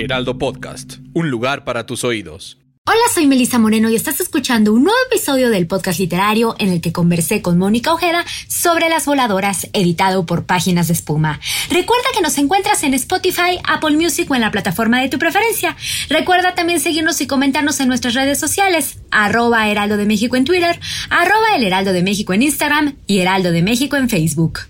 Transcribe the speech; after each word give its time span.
Heraldo 0.00 0.38
Podcast, 0.38 0.94
un 1.12 1.28
lugar 1.28 1.64
para 1.64 1.84
tus 1.84 2.04
oídos. 2.04 2.58
Hola, 2.86 3.02
soy 3.12 3.26
Melissa 3.26 3.58
Moreno 3.58 3.90
y 3.90 3.96
estás 3.96 4.18
escuchando 4.18 4.72
un 4.72 4.84
nuevo 4.84 4.98
episodio 5.10 5.50
del 5.50 5.66
podcast 5.66 6.00
literario 6.00 6.56
en 6.58 6.70
el 6.70 6.80
que 6.80 6.92
conversé 6.92 7.42
con 7.42 7.58
Mónica 7.58 7.92
Ojeda 7.92 8.24
sobre 8.48 8.88
las 8.88 9.04
voladoras, 9.04 9.68
editado 9.74 10.24
por 10.24 10.46
Páginas 10.46 10.88
de 10.88 10.94
Espuma. 10.94 11.38
Recuerda 11.68 12.08
que 12.14 12.22
nos 12.22 12.38
encuentras 12.38 12.82
en 12.82 12.94
Spotify, 12.94 13.58
Apple 13.62 13.96
Music 13.96 14.30
o 14.30 14.34
en 14.34 14.40
la 14.40 14.50
plataforma 14.50 15.02
de 15.02 15.10
tu 15.10 15.18
preferencia. 15.18 15.76
Recuerda 16.08 16.54
también 16.54 16.80
seguirnos 16.80 17.20
y 17.20 17.26
comentarnos 17.26 17.78
en 17.80 17.88
nuestras 17.88 18.14
redes 18.14 18.40
sociales, 18.40 19.00
arroba 19.10 19.68
Heraldo 19.68 19.98
de 19.98 20.06
México 20.06 20.36
en 20.36 20.46
Twitter, 20.46 20.80
arroba 21.10 21.54
El 21.56 21.64
Heraldo 21.64 21.92
de 21.92 22.02
México 22.02 22.32
en 22.32 22.42
Instagram 22.42 22.96
y 23.06 23.18
Heraldo 23.18 23.52
de 23.52 23.62
México 23.62 23.96
en 23.96 24.08
Facebook. 24.08 24.69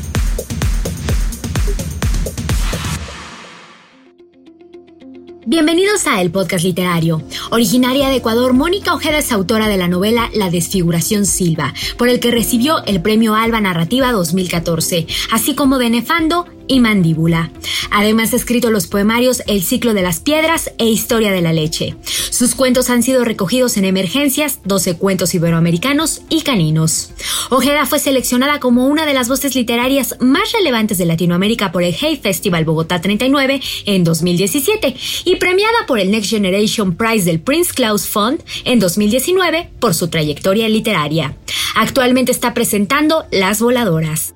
Bienvenidos 5.51 6.07
a 6.07 6.21
El 6.21 6.31
Podcast 6.31 6.63
Literario. 6.63 7.21
Originaria 7.49 8.07
de 8.07 8.15
Ecuador, 8.15 8.53
Mónica 8.53 8.93
Ojeda 8.93 9.17
es 9.17 9.33
autora 9.33 9.67
de 9.67 9.75
la 9.75 9.89
novela 9.89 10.29
La 10.33 10.49
Desfiguración 10.49 11.25
Silva, 11.25 11.73
por 11.97 12.07
el 12.07 12.21
que 12.21 12.31
recibió 12.31 12.85
el 12.85 13.01
Premio 13.01 13.35
Alba 13.35 13.59
Narrativa 13.59 14.13
2014, 14.13 15.07
así 15.29 15.53
como 15.53 15.77
de 15.77 15.89
Nefando 15.89 16.45
y 16.71 16.79
Mandíbula. 16.79 17.51
Además 17.89 18.31
ha 18.31 18.37
escrito 18.37 18.71
los 18.71 18.87
poemarios 18.87 19.43
El 19.45 19.61
ciclo 19.61 19.93
de 19.93 20.03
las 20.03 20.21
piedras 20.21 20.71
e 20.77 20.85
Historia 20.85 21.33
de 21.33 21.41
la 21.41 21.51
leche. 21.51 21.97
Sus 22.29 22.55
cuentos 22.55 22.89
han 22.89 23.03
sido 23.03 23.25
recogidos 23.25 23.75
en 23.75 23.83
Emergencias, 23.83 24.59
12 24.63 24.95
cuentos 24.95 25.35
iberoamericanos 25.35 26.21
y 26.29 26.43
caninos. 26.43 27.11
Ojeda 27.49 27.85
fue 27.85 27.99
seleccionada 27.99 28.61
como 28.61 28.87
una 28.87 29.05
de 29.05 29.13
las 29.13 29.27
voces 29.27 29.53
literarias 29.53 30.15
más 30.21 30.53
relevantes 30.53 30.97
de 30.97 31.05
Latinoamérica 31.05 31.73
por 31.73 31.83
el 31.83 31.93
Hey 31.93 32.17
Festival 32.23 32.63
Bogotá 32.63 33.01
39 33.01 33.59
en 33.85 34.05
2017 34.05 34.95
y 35.25 35.35
premiada 35.35 35.85
por 35.87 35.99
el 35.99 36.09
Next 36.09 36.29
Generation 36.29 36.95
Prize 36.95 37.25
del 37.25 37.41
Prince 37.41 37.73
Claus 37.73 38.07
Fund 38.07 38.41
en 38.63 38.79
2019 38.79 39.71
por 39.81 39.93
su 39.93 40.07
trayectoria 40.07 40.69
literaria. 40.69 41.35
Actualmente 41.75 42.31
está 42.31 42.53
presentando 42.53 43.25
Las 43.29 43.59
Voladoras. 43.59 44.35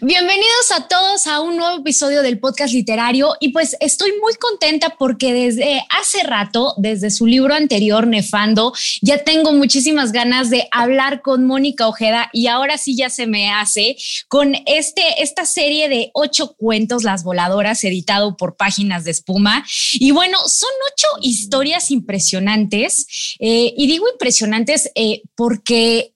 Bienvenidos 0.00 0.70
a 0.76 0.86
todos 0.86 1.26
a 1.26 1.40
un 1.40 1.56
nuevo 1.56 1.78
episodio 1.78 2.22
del 2.22 2.38
podcast 2.38 2.72
literario 2.72 3.34
y 3.40 3.48
pues 3.48 3.76
estoy 3.80 4.12
muy 4.20 4.34
contenta 4.34 4.94
porque 4.96 5.32
desde 5.32 5.84
hace 5.88 6.22
rato, 6.22 6.74
desde 6.76 7.10
su 7.10 7.26
libro 7.26 7.52
anterior, 7.54 8.06
Nefando, 8.06 8.72
ya 9.00 9.24
tengo 9.24 9.52
muchísimas 9.52 10.12
ganas 10.12 10.50
de 10.50 10.68
hablar 10.70 11.20
con 11.20 11.46
Mónica 11.46 11.88
Ojeda 11.88 12.30
y 12.32 12.46
ahora 12.46 12.78
sí 12.78 12.96
ya 12.96 13.10
se 13.10 13.26
me 13.26 13.50
hace 13.50 13.96
con 14.28 14.54
este, 14.66 15.20
esta 15.20 15.46
serie 15.46 15.88
de 15.88 16.10
ocho 16.14 16.54
cuentos, 16.54 17.02
Las 17.02 17.24
Voladoras, 17.24 17.82
editado 17.82 18.36
por 18.36 18.56
Páginas 18.56 19.02
de 19.02 19.10
Espuma. 19.10 19.66
Y 19.94 20.12
bueno, 20.12 20.38
son 20.46 20.70
ocho 20.92 21.08
historias 21.22 21.90
impresionantes 21.90 23.36
eh, 23.40 23.74
y 23.76 23.88
digo 23.88 24.08
impresionantes 24.08 24.92
eh, 24.94 25.22
porque 25.34 26.12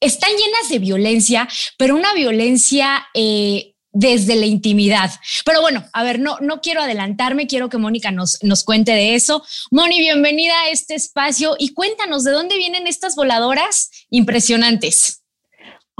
están 0.00 0.30
llenas 0.30 0.68
de 0.68 0.78
violencia, 0.78 1.48
pero 1.76 1.96
una 1.96 2.14
violencia 2.14 3.06
eh, 3.14 3.74
desde 3.92 4.36
la 4.36 4.46
intimidad. 4.46 5.10
Pero 5.44 5.60
bueno, 5.60 5.84
a 5.92 6.04
ver, 6.04 6.20
no, 6.20 6.38
no 6.40 6.60
quiero 6.60 6.82
adelantarme, 6.82 7.46
quiero 7.46 7.68
que 7.68 7.78
Mónica 7.78 8.10
nos, 8.10 8.38
nos 8.42 8.64
cuente 8.64 8.92
de 8.92 9.14
eso. 9.14 9.44
Moni, 9.70 9.98
bienvenida 9.98 10.54
a 10.62 10.70
este 10.70 10.94
espacio 10.94 11.56
y 11.58 11.74
cuéntanos 11.74 12.24
de 12.24 12.32
dónde 12.32 12.56
vienen 12.56 12.86
estas 12.86 13.16
voladoras 13.16 13.90
impresionantes. 14.10 15.22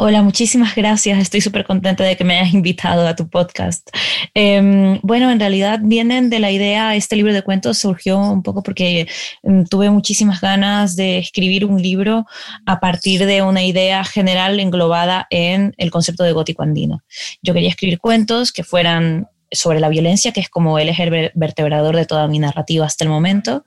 Hola, 0.01 0.23
muchísimas 0.23 0.77
gracias. 0.77 1.19
Estoy 1.19 1.41
súper 1.41 1.65
contenta 1.65 2.05
de 2.05 2.17
que 2.17 2.23
me 2.23 2.39
hayas 2.39 2.55
invitado 2.55 3.05
a 3.05 3.17
tu 3.17 3.29
podcast. 3.29 3.91
Eh, 4.33 4.97
bueno, 5.03 5.29
en 5.33 5.41
realidad 5.41 5.81
vienen 5.83 6.31
de 6.31 6.39
la 6.39 6.53
idea, 6.53 6.95
este 6.95 7.17
libro 7.17 7.35
de 7.35 7.43
cuentos 7.43 7.79
surgió 7.79 8.17
un 8.17 8.45
poco 8.45 8.63
porque 8.63 9.09
um, 9.43 9.65
tuve 9.65 9.91
muchísimas 9.91 10.41
ganas 10.41 10.95
de 10.95 11.19
escribir 11.19 11.65
un 11.65 11.83
libro 11.83 12.27
a 12.65 12.79
partir 12.79 13.27
de 13.27 13.43
una 13.43 13.65
idea 13.65 14.05
general 14.05 14.61
englobada 14.61 15.27
en 15.31 15.75
el 15.79 15.91
concepto 15.91 16.23
de 16.23 16.31
gótico 16.31 16.63
andino. 16.63 17.03
Yo 17.43 17.53
quería 17.53 17.71
escribir 17.71 17.99
cuentos 17.99 18.53
que 18.53 18.63
fueran 18.63 19.27
sobre 19.51 19.81
la 19.81 19.89
violencia, 19.89 20.31
que 20.31 20.39
es 20.39 20.49
como 20.49 20.79
el 20.79 20.91
eje 20.91 21.33
vertebrador 21.35 21.97
de 21.97 22.07
toda 22.07 22.29
mi 22.29 22.39
narrativa 22.39 22.87
hasta 22.87 23.03
el 23.03 23.11
momento, 23.11 23.65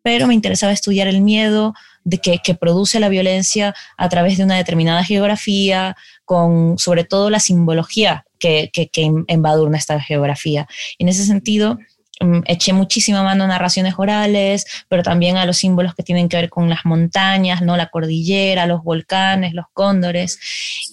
pero 0.00 0.26
me 0.26 0.34
interesaba 0.34 0.72
estudiar 0.72 1.08
el 1.08 1.20
miedo, 1.20 1.74
de 2.04 2.18
que, 2.18 2.54
produce 2.54 3.00
la 3.00 3.08
violencia 3.08 3.74
a 3.96 4.08
través 4.08 4.36
de 4.36 4.44
una 4.44 4.56
determinada 4.56 5.02
geografía, 5.04 5.96
con 6.24 6.78
sobre 6.78 7.04
todo 7.04 7.30
la 7.30 7.40
simbología 7.40 8.24
que, 8.38 8.70
que, 8.72 8.88
que 8.88 9.10
embadurna 9.26 9.78
esta 9.78 9.98
geografía. 10.00 10.68
Y 10.98 11.04
en 11.04 11.08
ese 11.08 11.24
sentido, 11.24 11.78
um, 12.20 12.42
eché 12.46 12.72
muchísima 12.72 13.22
mano 13.22 13.44
a 13.44 13.46
narraciones 13.46 13.94
orales, 13.96 14.66
pero 14.88 15.02
también 15.02 15.36
a 15.36 15.46
los 15.46 15.56
símbolos 15.56 15.94
que 15.94 16.02
tienen 16.02 16.28
que 16.28 16.36
ver 16.36 16.50
con 16.50 16.68
las 16.68 16.84
montañas, 16.84 17.62
¿no? 17.62 17.76
la 17.76 17.88
cordillera, 17.88 18.66
los 18.66 18.82
volcanes, 18.82 19.54
los 19.54 19.66
cóndores, 19.72 20.38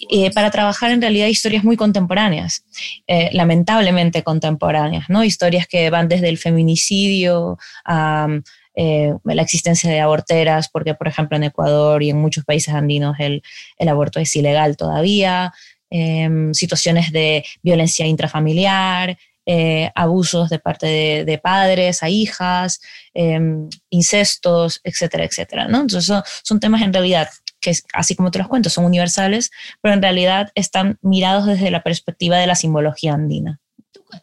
eh, 0.10 0.32
para 0.32 0.50
trabajar 0.50 0.92
en 0.92 1.02
realidad 1.02 1.28
historias 1.28 1.64
muy 1.64 1.76
contemporáneas, 1.76 2.64
eh, 3.08 3.30
lamentablemente 3.34 4.24
contemporáneas, 4.24 5.10
¿no? 5.10 5.24
historias 5.24 5.68
que 5.68 5.90
van 5.90 6.08
desde 6.08 6.30
el 6.30 6.38
feminicidio 6.38 7.58
a 7.86 8.28
eh, 8.76 9.14
la 9.24 9.42
existencia 9.42 9.90
de 9.90 10.00
aborteras, 10.00 10.70
porque 10.70 10.94
por 10.94 11.08
ejemplo 11.08 11.38
en 11.38 11.44
Ecuador 11.44 12.04
y 12.04 12.09
en 12.09 12.18
muchos 12.18 12.46
países 12.46 12.74
andinos 12.74 13.18
el, 13.20 13.42
aborto 13.88 14.20
es 14.20 14.36
ilegal 14.36 14.78
todavía, 14.78 15.54
eh, 15.90 16.30
situaciones 16.54 17.12
de 17.12 17.44
violencia 17.62 18.06
intrafamiliar, 18.06 19.18
eh, 19.46 19.92
abusos 19.96 20.50
de 20.50 20.59
parte 20.59 20.86
de, 20.86 21.26
de, 21.26 21.38
padres 21.40 22.04
a 22.04 22.09
hijas, 22.09 22.80
em, 23.14 23.70
incestos, 23.90 24.80
etcétera, 24.84 25.26
etcétera. 25.26 25.68
¿no? 25.68 25.82
Entonces 25.82 26.06
son, 26.06 26.24
son 26.44 26.59
temas 26.59 26.84
en 26.84 26.94
realidad 26.94 27.28
que 27.62 27.74
así 27.94 28.16
como 28.16 28.32
te 28.32 28.40
los 28.40 28.48
cuento, 28.48 28.70
son 28.70 28.86
universales, 28.86 29.52
pero 29.82 29.94
en 29.94 30.02
realidad 30.02 30.52
están 30.56 30.98
mirados 31.02 31.46
desde 31.46 31.72
la 31.72 31.84
perspectiva 31.84 32.38
de 32.38 32.48
la 32.48 32.56
simbología 32.56 33.14
andina. 33.14 33.61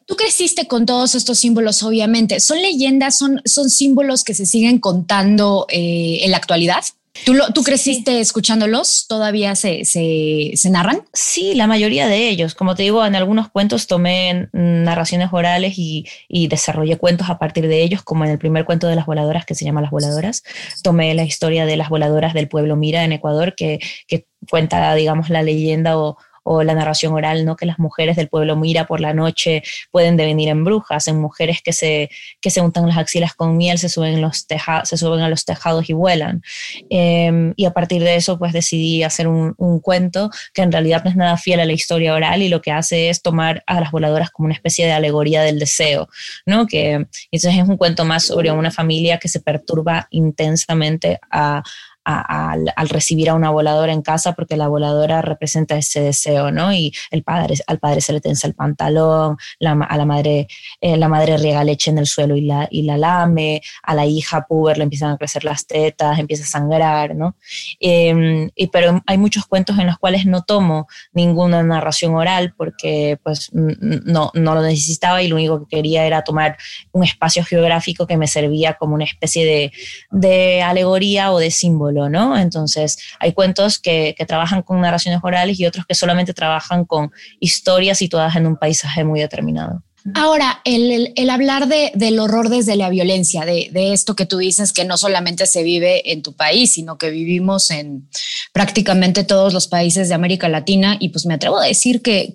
Tú 0.06 0.16
creciste 0.16 0.66
con 0.66 0.86
todos 0.86 1.14
estos 1.14 1.38
símbolos, 1.38 1.82
obviamente. 1.82 2.40
¿Son 2.40 2.60
leyendas, 2.60 3.18
son, 3.18 3.40
son 3.44 3.70
símbolos 3.70 4.24
que 4.24 4.34
se 4.34 4.46
siguen 4.46 4.78
contando 4.78 5.66
eh, 5.70 6.20
en 6.22 6.30
la 6.30 6.36
actualidad? 6.36 6.84
¿Tú, 7.24 7.34
lo, 7.34 7.52
¿Tú, 7.52 7.62
creciste 7.62 8.12
sí. 8.12 8.18
escuchándolos? 8.18 9.06
¿Todavía 9.08 9.54
se, 9.56 9.84
se, 9.84 10.52
se, 10.54 10.70
narran? 10.70 11.02
Sí, 11.12 11.54
la 11.54 11.66
mayoría 11.66 12.06
de 12.06 12.28
ellos. 12.28 12.54
Como 12.54 12.74
te 12.74 12.84
digo, 12.84 13.04
en 13.04 13.16
algunos 13.16 13.48
cuentos 13.48 13.86
tomé 13.86 14.48
narraciones 14.52 15.28
orales 15.32 15.74
y, 15.78 16.06
y, 16.28 16.48
desarrollé 16.48 16.96
cuentos 16.96 17.28
a 17.28 17.38
partir 17.38 17.66
de 17.68 17.82
ellos, 17.82 18.02
como 18.02 18.24
en 18.24 18.30
el 18.30 18.38
primer 18.38 18.64
cuento 18.64 18.86
de 18.86 18.96
las 18.96 19.06
voladoras, 19.06 19.44
que 19.46 19.54
se 19.54 19.64
llama 19.64 19.82
Las 19.82 19.90
Voladoras. 19.90 20.42
Tomé 20.82 21.14
la 21.14 21.24
historia 21.24 21.66
de 21.66 21.76
las 21.76 21.88
voladoras 21.88 22.34
del 22.34 22.48
pueblo 22.48 22.76
Mira 22.76 23.04
en 23.04 23.12
Ecuador, 23.12 23.54
que, 23.56 23.80
que 24.06 24.26
cuenta, 24.48 24.94
digamos, 24.94 25.28
la 25.30 25.42
leyenda 25.42 25.98
o, 25.98 26.16
o 26.50 26.62
la 26.62 26.74
narración 26.74 27.12
oral, 27.12 27.44
¿no? 27.44 27.56
Que 27.56 27.66
las 27.66 27.78
mujeres 27.78 28.16
del 28.16 28.28
pueblo 28.28 28.56
Mira 28.56 28.86
por 28.86 29.00
la 29.00 29.12
noche 29.12 29.62
pueden 29.90 30.16
devenir 30.16 30.48
en 30.48 30.64
brujas, 30.64 31.06
en 31.06 31.20
mujeres 31.20 31.60
que 31.62 31.74
se, 31.74 32.08
que 32.40 32.48
se 32.48 32.62
untan 32.62 32.88
las 32.88 32.96
axilas 32.96 33.34
con 33.34 33.58
miel, 33.58 33.78
se 33.78 33.90
suben, 33.90 34.22
los 34.22 34.46
se 34.84 34.96
suben 34.96 35.20
a 35.20 35.28
los 35.28 35.44
tejados 35.44 35.90
y 35.90 35.92
vuelan. 35.92 36.42
Em, 36.88 37.52
y 37.56 37.66
a 37.66 37.72
partir 37.72 38.02
de 38.02 38.16
eso, 38.16 38.38
pues 38.38 38.54
decidí 38.54 39.02
hacer 39.02 39.28
un, 39.28 39.54
un, 39.58 39.78
cuento 39.80 40.30
que 40.54 40.62
en 40.62 40.72
realidad 40.72 41.04
no 41.04 41.10
es 41.10 41.16
nada 41.16 41.36
fiel 41.36 41.60
a 41.60 41.66
la 41.66 41.72
historia 41.72 42.14
oral 42.14 42.40
y 42.40 42.48
lo 42.48 42.62
que 42.62 42.72
hace 42.72 43.10
es 43.10 43.20
tomar 43.20 43.62
a 43.66 43.80
las 43.80 43.90
voladoras 43.90 44.30
como 44.30 44.46
una 44.46 44.54
especie 44.54 44.86
de 44.86 44.92
alegoría 44.92 45.42
del 45.42 45.58
deseo, 45.58 46.08
¿no? 46.46 46.66
Que 46.66 46.92
entonces 47.30 47.62
es 47.62 47.68
un 47.68 47.76
cuento 47.76 48.06
más 48.06 48.24
sobre 48.24 48.50
una 48.50 48.70
familia 48.70 49.18
que 49.18 49.28
se 49.28 49.40
perturba 49.40 50.08
intensamente 50.10 51.20
a, 51.30 51.62
al, 52.08 52.88
recibir 52.88 53.28
a 53.28 53.34
una 53.34 53.50
voladora 53.50 53.92
en 53.92 54.00
casa 54.00 54.32
porque 54.32 54.56
la 54.56 54.68
voladora 54.68 55.20
representa 55.20 55.76
ese 55.76 56.00
deseo, 56.00 56.50
¿no? 56.50 56.72
Y 56.72 56.92
el 57.10 57.22
padre, 57.22 57.56
al 57.66 57.78
padre 57.78 58.00
se 58.00 58.14
le 58.14 58.20
tensa 58.20 58.46
el 58.46 58.54
pantalón, 58.54 59.36
a 59.60 59.96
la 59.96 60.04
madre, 60.06 60.48
eh, 60.80 60.96
la 60.96 61.08
madre 61.08 61.36
riega 61.36 61.64
leche 61.64 61.90
en 61.90 61.98
el 61.98 62.06
suelo 62.06 62.34
y 62.34 62.42
la, 62.42 62.66
y 62.70 62.82
la 62.82 62.96
lame, 62.96 63.60
a 63.82 63.94
la 63.94 64.06
hija 64.06 64.46
puber 64.46 64.78
le 64.78 64.84
empiezan 64.84 65.10
a 65.10 65.18
crecer 65.18 65.44
las 65.44 65.66
tetas, 65.66 66.18
empieza 66.18 66.44
a 66.44 66.46
sangrar, 66.46 67.14
¿no? 67.14 67.36
Y, 67.78 68.68
pero 68.72 69.02
hay 69.06 69.18
muchos 69.18 69.46
cuentos 69.46 69.78
en 69.78 69.86
los 69.86 69.98
cuales 69.98 70.24
no 70.24 70.42
tomo 70.42 70.88
ninguna 71.12 71.62
narración 71.62 72.14
oral 72.14 72.54
porque 72.56 73.18
pues 73.22 73.50
no, 73.52 74.30
no 74.32 74.54
lo 74.54 74.62
necesitaba 74.62 75.22
y 75.22 75.28
lo 75.28 75.36
único 75.36 75.60
que 75.60 75.76
quería 75.76 76.06
era 76.06 76.24
tomar 76.24 76.56
un 76.92 77.04
espacio 77.04 77.44
geográfico 77.44 78.06
que 78.06 78.16
me 78.16 78.26
servía 78.26 78.74
como 78.74 78.94
una 78.94 79.04
especie 79.04 79.44
de, 79.44 79.72
de 80.10 80.62
alegoría 80.62 81.32
o 81.32 81.38
de 81.38 81.50
símbolo 81.50 81.97
¿no? 82.08 82.38
Entonces, 82.38 82.98
hay 83.18 83.32
cuentos 83.32 83.78
que, 83.78 84.14
trabajan 84.28 84.62
con 84.62 84.80
narraciones 84.80 85.20
orales 85.22 85.58
y 85.58 85.66
otros 85.66 85.86
que 85.86 85.94
solamente 85.94 86.34
trabajan 86.34 86.84
con 86.84 87.10
historias 87.40 87.98
situadas 87.98 88.36
en 88.36 88.46
un 88.46 88.56
paisaje 88.56 89.04
muy 89.04 89.20
determinado. 89.20 89.82
Ahora, 90.14 90.60
el, 90.64 91.12
hablar 91.28 91.66
del 91.66 92.18
horror 92.18 92.48
desde 92.48 92.76
la 92.76 92.88
violencia, 92.88 93.44
de, 93.44 93.70
esto 93.92 94.16
que 94.16 94.26
tú 94.26 94.38
dices, 94.38 94.72
que 94.72 94.84
no 94.84 94.96
solamente 94.96 95.46
se 95.46 95.62
vive 95.62 96.12
en 96.12 96.22
tu 96.22 96.34
país, 96.34 96.72
sino 96.72 96.98
que 96.98 97.10
vivimos 97.10 97.70
en 97.70 98.08
prácticamente 98.52 99.24
todos 99.24 99.52
los 99.52 99.66
países 99.66 100.08
de 100.08 100.14
América 100.14 100.48
Latina 100.48 100.96
y 101.00 101.10
pues 101.10 101.26
me 101.26 101.34
atrevo 101.34 101.58
a 101.58 101.66
decir 101.66 102.00
que, 102.02 102.32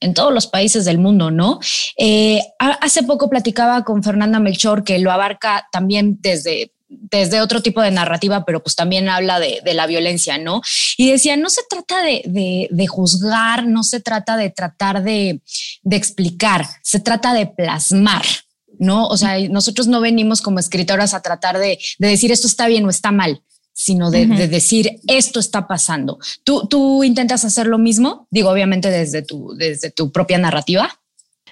en 0.00 0.14
todos 0.14 0.32
los 0.32 0.46
países 0.46 0.84
del 0.84 0.98
mundo, 0.98 1.32
¿no? 1.32 1.58
Eh, 1.96 2.40
hace 2.58 3.02
poco 3.02 3.28
platicaba 3.28 3.82
con 3.82 4.04
Fernanda 4.04 4.38
Melchor 4.38 4.84
que 4.84 5.00
lo 5.00 5.10
abarca 5.10 5.66
también 5.72 6.18
desde 6.20 6.72
desde 6.88 7.40
otro 7.40 7.60
tipo 7.62 7.82
de 7.82 7.90
narrativa, 7.90 8.44
pero 8.44 8.62
pues 8.62 8.74
también 8.74 9.08
habla 9.08 9.38
de, 9.40 9.60
la 9.74 9.86
violencia, 9.86 10.38
¿no? 10.38 10.62
Y 10.96 11.10
decía, 11.10 11.36
no 11.36 11.50
se 11.50 11.62
trata 11.68 12.02
de, 12.02 12.86
juzgar, 12.88 13.66
no 13.66 13.82
se 13.82 14.00
trata 14.00 14.36
de 14.36 14.50
tratar 14.50 15.02
de, 15.02 15.40
explicar, 15.90 16.66
se 16.82 17.00
trata 17.00 17.34
de 17.34 17.46
plasmar. 17.46 18.24
¿No? 18.80 19.08
O 19.08 19.16
sea, 19.16 19.36
nosotros 19.48 19.88
no 19.88 20.00
venimos 20.00 20.40
como 20.40 20.60
escritoras 20.60 21.12
a 21.12 21.20
tratar 21.20 21.58
de, 21.58 21.80
decir 21.98 22.30
esto 22.30 22.46
está 22.46 22.68
bien 22.68 22.84
o 22.84 22.90
está 22.90 23.10
mal, 23.10 23.42
sino 23.72 24.12
de, 24.12 24.26
decir 24.46 25.00
esto 25.08 25.40
está 25.40 25.66
pasando. 25.66 26.18
¿Tú, 26.44 26.68
¿Tú 26.68 27.02
intentas 27.02 27.44
hacer 27.44 27.66
lo 27.66 27.78
mismo? 27.78 28.28
Digo, 28.30 28.50
obviamente 28.50 28.88
desde 28.88 29.22
tu, 29.22 29.52
desde 29.56 29.90
tu 29.90 30.12
propia 30.12 30.38
narrativa. 30.38 31.00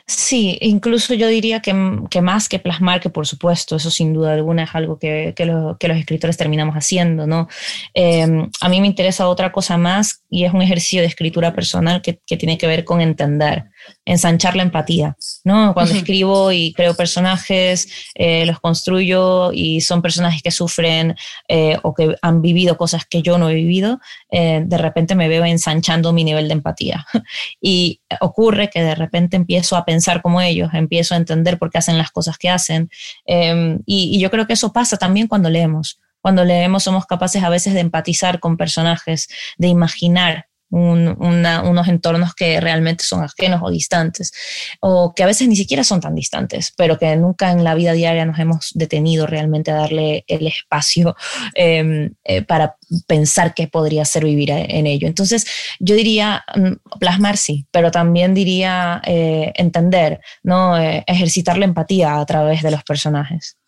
Sí, 0.08 0.56
incluso 0.60 1.14
yo 1.14 1.26
diría 1.26 1.60
que, 1.60 1.72
más 1.72 2.48
que 2.48 2.60
plasmar, 2.60 3.00
que 3.00 3.10
por 3.10 3.26
supuesto, 3.26 3.74
eso 3.74 3.90
sin 3.90 4.12
duda 4.12 4.34
alguna 4.34 4.62
es 4.62 4.70
algo 4.72 5.00
que, 5.00 5.34
los 5.36 5.98
escritores 5.98 6.36
terminamos 6.36 6.76
haciendo, 6.76 7.26
¿no? 7.26 7.48
Em, 7.92 8.48
a 8.60 8.68
mí 8.68 8.80
me 8.80 8.86
interesa 8.86 9.28
otra 9.28 9.50
cosa 9.50 9.76
más 9.76 10.22
y 10.28 10.44
es 10.44 10.52
un 10.52 10.62
ejercicio 10.62 11.00
de 11.00 11.06
escritura 11.06 11.54
personal 11.54 12.02
que, 12.02 12.20
tiene 12.36 12.58
que 12.58 12.66
ver 12.66 12.84
con 12.84 13.00
entender, 13.00 13.64
ensanchar 14.04 14.56
la 14.56 14.62
empatía, 14.62 15.16
¿no? 15.44 15.72
Cuando 15.72 15.94
escribo 15.94 16.52
y 16.52 16.72
creo 16.72 16.94
personajes, 16.94 17.88
eh, 18.14 18.44
los 18.44 18.60
construyo 18.60 19.52
y 19.52 19.80
son 19.80 20.02
personajes 20.02 20.42
que 20.42 20.50
sufren 20.50 21.16
eh, 21.48 21.78
o 21.82 21.94
que 21.94 22.16
han 22.20 22.42
vivido 22.42 22.76
cosas 22.76 23.06
que 23.06 23.22
yo 23.22 23.38
no 23.38 23.48
he 23.48 23.54
vivido, 23.54 24.00
eh, 24.30 24.62
de 24.64 24.78
repente 24.78 25.14
me 25.14 25.28
veo 25.28 25.44
ensanchando 25.44 26.12
mi 26.12 26.24
nivel 26.24 26.48
de 26.48 26.54
empatía. 26.54 27.06
y 27.60 28.00
ocurre 28.20 28.68
que 28.70 28.82
de 28.82 28.94
repente 28.94 29.36
empiezo 29.36 29.76
a 29.76 29.84
pensar 29.84 30.22
como 30.22 30.40
ellos, 30.40 30.70
empiezo 30.72 31.14
a 31.14 31.18
entender 31.18 31.58
por 31.58 31.70
qué 31.70 31.78
hacen 31.78 31.98
las 31.98 32.10
cosas 32.10 32.38
que 32.38 32.50
hacen. 32.50 32.90
Em, 33.24 33.80
y, 33.86 34.18
yo 34.18 34.30
creo 34.30 34.46
que 34.46 34.54
eso 34.54 34.72
pasa 34.72 34.96
también 34.96 35.26
cuando 35.26 35.50
leemos. 35.50 36.00
Cuando 36.26 36.44
leemos 36.44 36.82
somos 36.82 37.06
capaces 37.06 37.44
a 37.44 37.48
veces 37.50 37.72
de 37.72 37.78
empatizar 37.78 38.40
con 38.40 38.56
personajes, 38.56 39.28
de 39.58 39.68
imaginar 39.68 40.48
unos 40.70 41.86
entornos 41.86 42.34
que 42.34 42.60
realmente 42.60 43.04
son 43.04 43.22
ajenos 43.22 43.60
o 43.62 43.70
distantes, 43.70 44.32
o 44.80 45.14
que 45.14 45.22
a 45.22 45.26
veces 45.26 45.46
ni 45.46 45.54
siquiera 45.54 45.84
son 45.84 46.00
tan 46.00 46.16
distantes, 46.16 46.74
pero 46.76 46.98
que 46.98 47.14
nunca 47.14 47.52
en 47.52 47.62
la 47.62 47.76
vida 47.76 47.92
diaria 47.92 48.24
nos 48.24 48.40
hemos 48.40 48.72
detenido 48.74 49.28
realmente 49.28 49.70
a 49.70 49.76
darle 49.76 50.24
el 50.26 50.48
espacio 50.48 51.14
em, 51.54 52.14
eh, 52.24 52.42
para 52.42 52.74
pensar 53.06 53.54
qué 53.54 53.68
podría 53.68 54.04
ser 54.04 54.24
vivir 54.24 54.50
en 54.50 54.88
ello. 54.88 55.06
Entonces, 55.06 55.46
yo 55.78 55.94
diría 55.94 56.44
mm, 56.56 56.98
plasmar 56.98 57.36
sí, 57.36 57.68
pero 57.70 57.92
también 57.92 58.34
diría 58.34 59.00
eh, 59.06 59.52
entender, 59.54 60.18
¿no? 60.42 60.76
Eh, 60.76 61.04
ejercitar 61.06 61.56
la 61.56 61.66
empatía 61.66 62.18
a 62.18 62.26
través 62.26 62.64
de 62.64 62.72
los 62.72 62.82
personajes. 62.82 63.58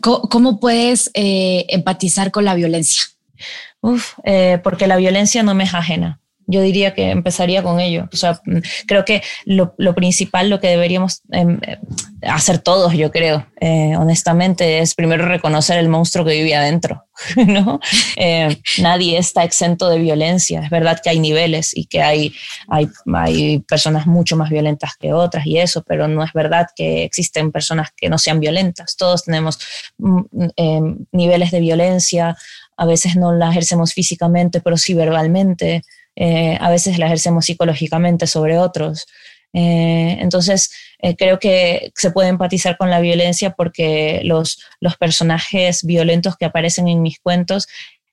¿Cómo 0.00 0.60
puedes 0.60 1.10
empatizar 1.14 2.30
con 2.30 2.44
la 2.44 2.54
violencia? 2.54 3.02
Uf, 3.80 4.18
eh, 4.24 4.58
porque 4.62 4.86
la 4.86 4.96
violencia 4.96 5.42
no 5.42 5.54
me 5.54 5.64
es 5.64 5.74
ajena. 5.74 6.20
Yo 6.50 6.62
diría 6.62 6.94
que 6.94 7.10
empezaría 7.10 7.62
con 7.62 7.80
ello. 7.80 8.08
O 8.12 8.16
sea, 8.16 8.40
mm, 8.44 8.58
creo 8.86 9.04
que 9.04 9.22
lo, 9.44 9.74
principal, 9.94 10.50
lo 10.50 10.60
que 10.60 10.68
deberíamos 10.68 11.22
em, 11.30 11.58
eh, 11.66 11.78
hacer 12.22 12.58
todos, 12.58 12.92
yo 12.94 13.10
creo, 13.10 13.46
eh, 13.60 13.96
honestamente, 13.96 14.80
es 14.80 14.94
primero 14.94 15.26
reconocer 15.26 15.78
el 15.78 15.88
monstruo 15.88 16.24
que 16.24 16.34
vive 16.34 16.54
adentro. 16.54 17.04
¿no? 17.46 17.80
nadie 18.78 19.18
está 19.18 19.44
exento 19.44 19.88
de 19.90 19.98
violencia. 19.98 20.60
Es 20.62 20.70
verdad 20.70 21.00
que 21.02 21.10
hay 21.10 21.18
niveles 21.18 21.76
y 21.76 21.84
que 21.84 22.02
hay, 22.02 22.32
hay, 22.66 22.88
hay 23.12 23.58
personas 23.60 24.06
mucho 24.06 24.36
más 24.36 24.48
violentas 24.48 24.92
que 24.98 25.12
otras 25.12 25.46
y 25.46 25.58
eso, 25.58 25.82
pero 25.86 26.08
no 26.08 26.24
es 26.24 26.32
verdad 26.32 26.68
que 26.74 27.04
existen 27.04 27.52
personas 27.52 27.90
que 27.94 28.08
no 28.08 28.18
sean 28.18 28.40
violentas. 28.40 28.96
Todos 28.96 29.24
tenemos 29.24 29.58
mm, 29.98 30.20
em, 30.56 31.06
niveles 31.12 31.50
de 31.50 31.60
violencia, 31.60 32.36
a 32.76 32.86
veces 32.86 33.16
no 33.16 33.32
la 33.32 33.50
ejercemos 33.50 33.92
físicamente, 33.92 34.60
pero 34.60 34.76
sí 34.76 34.94
verbalmente, 34.94 35.82
eh, 36.16 36.58
a 36.60 36.70
veces 36.70 36.98
la 36.98 37.06
ejercemos 37.06 37.46
psicológicamente 37.46 38.26
sobre 38.26 38.58
otros. 38.58 39.06
Eh, 39.52 40.18
entonces, 40.20 40.70
eh, 40.98 41.16
creo 41.16 41.38
que 41.38 41.90
se 41.94 42.10
puede 42.10 42.28
empatizar 42.28 42.76
con 42.76 42.90
la 42.90 43.00
violencia 43.00 43.50
porque 43.50 44.20
los, 44.24 44.62
los 44.80 44.96
personajes 44.96 45.84
violentos 45.84 46.36
que 46.36 46.44
aparecen 46.44 46.88
en 46.88 47.02
mis 47.02 47.18
cuentos 47.18 47.66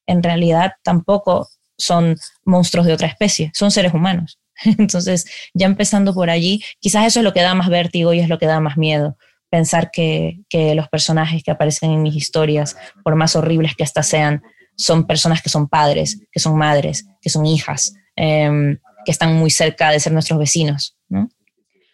en 0.07 0.23
realidad 0.23 0.73
tampoco 0.83 1.49
son 1.77 2.17
monstruos 2.44 2.88
de 2.88 2.94
otra 2.94 3.07
especie, 3.07 3.51
son 3.53 3.71
seres 3.71 3.94
humanos. 3.94 4.39
Entonces, 4.65 5.25
ya 5.53 5.67
empezando 5.67 6.13
por 6.13 6.29
allí, 6.29 6.63
quizás 6.79 7.05
eso 7.05 7.19
es 7.19 7.23
lo 7.23 7.33
que 7.33 7.41
da 7.41 7.53
más 7.53 7.69
vértigo 7.69 8.13
y 8.13 8.19
es 8.19 8.29
lo 8.29 8.39
que 8.39 8.47
da 8.47 8.59
más 8.59 8.77
miedo, 8.77 9.17
pensar 9.50 9.91
que, 9.91 10.39
que 10.50 10.73
los 10.73 10.89
personajes 10.89 11.43
que 11.43 11.51
aparecen 11.51 11.91
en 11.91 12.01
mis 12.01 12.15
historias, 12.15 12.75
por 13.03 13.15
más 13.15 13.35
horribles 13.35 13.75
que 13.75 13.83
éstas 13.83 14.07
sean, 14.07 14.41
son 14.77 15.07
personas 15.07 15.41
que 15.41 15.50
son 15.50 15.67
padres, 15.67 16.19
que 16.31 16.39
son 16.39 16.57
madres, 16.57 17.05
que 17.22 17.29
son 17.29 17.46
hijas, 17.46 17.93
em, 18.15 18.77
que 19.05 19.12
están 19.12 19.36
muy 19.36 19.50
cerca 19.50 19.89
de 19.91 20.00
ser 20.00 20.13
nuestros 20.13 20.39
vecinos, 20.39 20.96
¿no? 21.10 21.29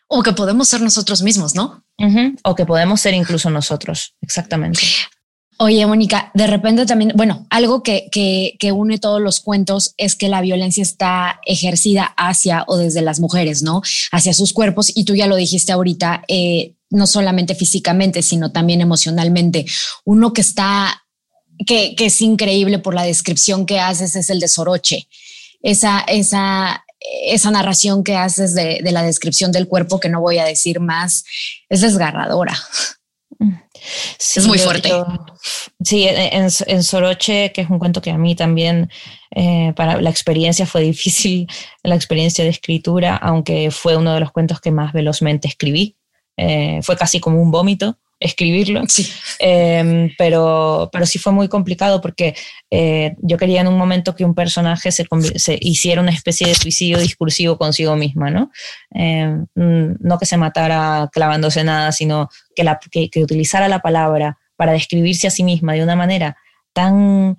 O 0.07 0.21
que 0.21 0.33
podemos 0.33 0.67
ser 0.67 0.81
nosotros 0.81 1.23
mismos, 1.23 1.55
¿no? 1.55 1.83
O 2.43 2.55
que 2.55 2.65
podemos 2.65 2.99
ser 2.99 3.13
incluso 3.13 3.49
nosotros, 3.49 4.15
exactamente. 4.21 4.81
Oye, 5.59 5.85
Mónica, 5.85 6.31
de 6.33 6.47
repente 6.47 6.85
también, 6.85 7.13
bueno, 7.15 7.45
algo 7.49 7.83
que, 7.83 8.09
que, 8.11 8.71
une 8.71 8.97
todos 8.97 9.21
los 9.21 9.39
cuentos 9.39 9.93
es 9.97 10.15
que 10.15 10.27
la 10.27 10.41
violencia 10.41 10.81
está 10.81 11.39
ejercida 11.45 12.13
hacia 12.17 12.65
o 12.67 12.77
desde 12.77 13.01
las 13.01 13.19
mujeres, 13.19 13.61
¿no? 13.61 13.81
Hacia 14.11 14.33
sus 14.33 14.51
cuerpos. 14.51 14.91
Y 14.93 15.05
tú 15.05 15.15
ya 15.15 15.27
lo 15.27 15.35
dijiste 15.35 15.71
ahorita, 15.71 16.23
eh, 16.27 16.75
no 16.89 17.07
solamente 17.07 17.55
físicamente, 17.55 18.23
sino 18.23 18.51
también 18.51 18.81
emocionalmente. 18.81 19.65
Uno 20.05 20.33
que 20.33 20.41
está 20.41 21.02
que, 21.65 21.95
es 21.97 22.21
increíble 22.21 22.79
por 22.79 22.93
la 22.93 23.03
descripción 23.03 23.65
que 23.65 23.79
haces, 23.79 24.15
es 24.15 24.29
el 24.29 24.39
de 24.39 24.47
Soroche. 24.47 25.07
Esa, 25.61 26.01
esa, 26.07 26.83
esa 27.25 27.51
narración 27.51 28.03
que 28.03 28.15
haces 28.15 28.53
de, 28.53 28.81
la 28.83 29.03
descripción 29.03 29.51
del 29.51 29.67
cuerpo, 29.67 29.99
que 29.99 30.09
no 30.09 30.21
voy 30.21 30.39
a 30.39 30.45
decir 30.45 30.79
más, 30.79 31.25
es 31.69 31.81
desgarradora. 31.81 32.57
es 34.35 34.47
muy 34.47 34.59
fuerte. 34.59 34.91
sí, 35.83 36.05
en, 36.07 36.47
en, 36.67 36.83
Soroche, 36.83 37.51
que 37.53 37.61
es 37.61 37.69
un 37.69 37.79
cuento 37.79 38.01
que 38.01 38.11
a 38.11 38.17
mí 38.17 38.35
también, 38.35 38.89
eh, 39.31 39.73
para 39.75 40.01
la 40.01 40.09
experiencia 40.09 40.65
fue 40.65 40.81
difícil, 40.81 41.47
la 41.83 41.95
experiencia 41.95 42.43
de 42.43 42.49
escritura, 42.49 43.15
aunque 43.15 43.71
fue 43.71 43.95
uno 43.95 44.13
de 44.13 44.19
los 44.19 44.31
cuentos 44.31 44.59
que 44.59 44.71
más 44.71 44.93
velozmente 44.93 45.47
escribí. 45.47 45.97
Eh, 46.35 46.79
fue 46.81 46.97
casi 46.97 47.19
como 47.19 47.39
un 47.39 47.51
vómito 47.51 47.99
escribirlo. 48.23 48.81
Em, 49.39 50.09
pero, 50.17 50.89
pero 50.91 51.05
sí 51.05 51.19
fue 51.19 51.33
muy 51.33 51.47
complicado 51.47 52.01
porque 52.01 52.35
eh, 52.71 53.15
yo 53.19 53.37
quería 53.37 53.61
en 53.61 53.67
un 53.67 53.77
momento 53.77 54.15
que 54.15 54.25
un 54.25 54.33
personaje 54.33 54.91
se, 54.91 55.05
se, 55.35 55.57
hiciera 55.61 56.01
una 56.01 56.11
especie 56.11 56.47
de 56.47 56.55
suicidio 56.55 56.99
discursivo 56.99 57.57
consigo 57.57 57.95
misma, 57.95 58.29
¿no? 58.29 58.51
Em, 58.91 59.45
mm, 59.55 59.95
no 59.99 60.17
que 60.17 60.25
se 60.25 60.37
matara 60.37 61.09
clavándose 61.11 61.63
nada, 61.63 61.91
sino 61.91 62.29
que, 62.55 62.63
la, 62.63 62.79
que, 62.91 63.09
que 63.09 63.23
utilizara 63.23 63.67
la 63.67 63.79
palabra 63.79 64.37
para 64.55 64.71
describirse 64.71 65.27
a 65.27 65.31
sí 65.31 65.43
misma 65.43 65.73
de 65.73 65.83
una 65.83 65.95
manera 65.95 66.37
tan, 66.73 67.37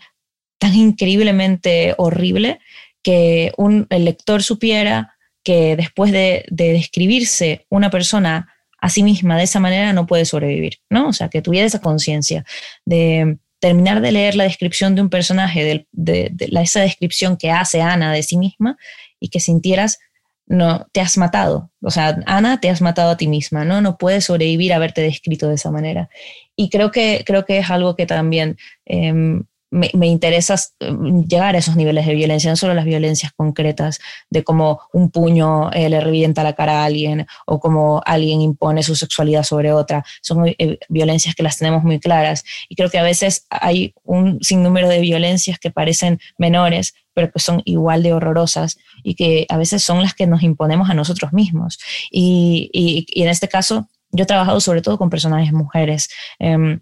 tan 0.58 0.74
increíblemente 0.74 1.94
horrible 1.98 2.60
que 3.02 3.52
un, 3.56 3.86
el 3.90 4.04
lector 4.04 4.42
supiera 4.42 5.14
que 5.44 5.76
después 5.76 6.10
de, 6.10 6.46
describirse 6.50 7.66
una 7.68 7.90
persona 7.90 8.53
a 8.84 8.90
sí 8.90 9.02
misma 9.02 9.38
de 9.38 9.44
esa 9.44 9.60
manera 9.60 9.94
no 9.94 10.06
puede 10.06 10.26
sobrevivir, 10.26 10.74
¿no? 10.90 11.08
O 11.08 11.12
sea, 11.14 11.30
que 11.30 11.40
tuviera 11.40 11.66
esa 11.66 11.80
conciencia 11.80 12.44
de 12.84 13.38
terminar 13.58 14.02
de 14.02 14.12
leer 14.12 14.34
la 14.34 14.44
descripción 14.44 14.94
de 14.94 15.00
un 15.00 15.08
personaje, 15.08 15.86
de, 15.90 16.34
esa 16.60 16.82
descripción 16.82 17.38
que 17.38 17.50
hace 17.50 17.80
Ana 17.80 18.12
de 18.12 18.22
sí 18.22 18.36
misma 18.36 18.76
y 19.18 19.30
que 19.30 19.40
sintieras, 19.40 20.00
no, 20.46 20.86
te 20.92 21.00
has 21.00 21.16
matado. 21.16 21.70
O 21.80 21.90
sea, 21.90 22.20
Ana, 22.26 22.60
te 22.60 22.68
has 22.68 22.82
matado 22.82 23.12
a 23.12 23.16
ti 23.16 23.26
misma, 23.26 23.64
¿no? 23.64 23.80
No 23.80 23.96
puedes 23.96 24.26
sobrevivir 24.26 24.74
a 24.74 24.76
haberte 24.76 25.00
descrito 25.00 25.48
de 25.48 25.54
esa 25.54 25.70
manera. 25.70 26.10
Y 26.54 26.68
creo 26.68 26.90
que, 26.90 27.22
creo 27.24 27.46
que 27.46 27.56
es 27.56 27.70
algo 27.70 27.96
que 27.96 28.04
también 28.04 28.58
em, 28.84 29.44
me, 29.70 30.06
interesa 30.06 30.56
mm, 30.80 31.22
llegar 31.22 31.54
a 31.54 31.58
esos 31.58 31.76
niveles 31.76 32.06
de 32.06 32.14
violencia, 32.14 32.50
no 32.50 32.56
solo 32.56 32.74
las 32.74 32.84
violencias 32.84 33.32
concretas 33.36 33.98
de 34.30 34.44
cómo 34.44 34.80
un 34.92 35.10
puño 35.10 35.70
eh, 35.72 35.88
le 35.88 36.00
revienta 36.00 36.44
la 36.44 36.52
cara 36.54 36.82
a 36.82 36.84
alguien 36.84 37.26
o 37.46 37.58
cómo 37.58 38.00
alguien 38.06 38.40
impone 38.40 38.82
su 38.82 38.94
sexualidad 38.94 39.42
sobre 39.42 39.72
otra. 39.72 40.04
Son 40.22 40.46
eh, 40.46 40.78
violencias 40.88 41.34
que 41.34 41.42
las 41.42 41.58
tenemos 41.58 41.82
muy 41.82 41.98
claras 41.98 42.44
y 42.68 42.76
creo 42.76 42.90
que 42.90 42.98
a 42.98 43.02
veces 43.02 43.46
hay 43.50 43.94
un 44.04 44.38
sinnúmero 44.42 44.88
de 44.88 45.00
violencias 45.00 45.58
que 45.58 45.70
parecen 45.70 46.20
menores, 46.38 46.94
pero 47.12 47.30
que 47.30 47.40
son 47.40 47.62
igual 47.64 48.02
de 48.02 48.12
horrorosas 48.12 48.78
y 49.02 49.14
que 49.14 49.46
a 49.48 49.56
veces 49.56 49.82
son 49.82 50.02
las 50.02 50.14
que 50.14 50.26
nos 50.26 50.42
imponemos 50.42 50.90
a 50.90 50.94
nosotros 50.94 51.32
mismos. 51.32 51.78
Y, 52.10 52.70
y, 52.72 53.22
en 53.22 53.28
este 53.28 53.48
caso, 53.48 53.88
yo 54.10 54.22
he 54.22 54.26
trabajado 54.26 54.60
sobre 54.60 54.82
todo 54.82 54.98
con 54.98 55.10
personajes 55.10 55.52
mujeres. 55.52 56.08
Em, 56.38 56.80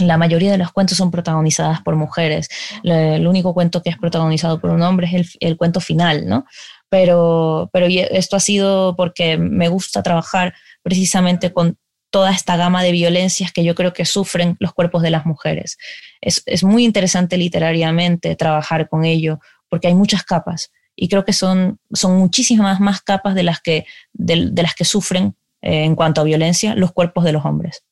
la 0.00 0.16
mayoría 0.16 0.52
de 0.52 0.58
los 0.58 0.72
cuentos 0.72 0.98
son 0.98 1.10
protagonizadas 1.10 1.80
por 1.82 1.96
mujeres. 1.96 2.48
El 2.82 3.26
único 3.26 3.54
cuento 3.54 3.82
que 3.82 3.90
es 3.90 3.98
protagonizado 3.98 4.60
por 4.60 4.70
un 4.70 4.82
hombre 4.82 5.08
es 5.12 5.36
el, 5.40 5.56
cuento 5.56 5.80
final, 5.80 6.26
¿no? 6.26 6.46
Pero, 6.88 7.70
pero 7.72 7.86
esto 7.86 8.36
ha 8.36 8.40
sido 8.40 8.94
porque 8.96 9.36
me 9.36 9.68
gusta 9.68 10.02
trabajar 10.02 10.54
precisamente 10.82 11.52
con 11.52 11.78
toda 12.14 12.30
esta 12.30 12.56
gama 12.56 12.84
de 12.84 12.92
violencias 12.92 13.50
que 13.50 13.64
yo 13.64 13.74
creo 13.74 13.92
que 13.92 14.04
sufren 14.04 14.56
los 14.60 14.72
cuerpos 14.72 15.02
de 15.02 15.10
las 15.10 15.26
mujeres. 15.26 15.78
Es, 16.20 16.62
muy 16.62 16.84
interesante 16.84 17.36
literariamente 17.36 18.36
trabajar 18.36 18.88
con 18.88 19.04
ello 19.04 19.40
porque 19.68 19.88
hay 19.88 19.96
muchas 19.96 20.22
capas 20.22 20.70
y 20.94 21.08
creo 21.08 21.24
que 21.24 21.32
son, 21.32 21.80
son 21.92 22.16
muchísimas 22.16 22.78
más 22.78 23.02
capas 23.02 23.34
de 23.34 23.42
las 23.42 23.60
que, 23.60 23.84
de, 24.12 24.62
las 24.62 24.76
que 24.76 24.84
sufren 24.84 25.34
eh, 25.60 25.82
en 25.82 25.96
cuanto 25.96 26.20
a 26.20 26.24
violencia 26.24 26.76
los 26.76 26.92
cuerpos 26.92 27.24
de 27.24 27.32
los 27.32 27.44
hombres. 27.44 27.82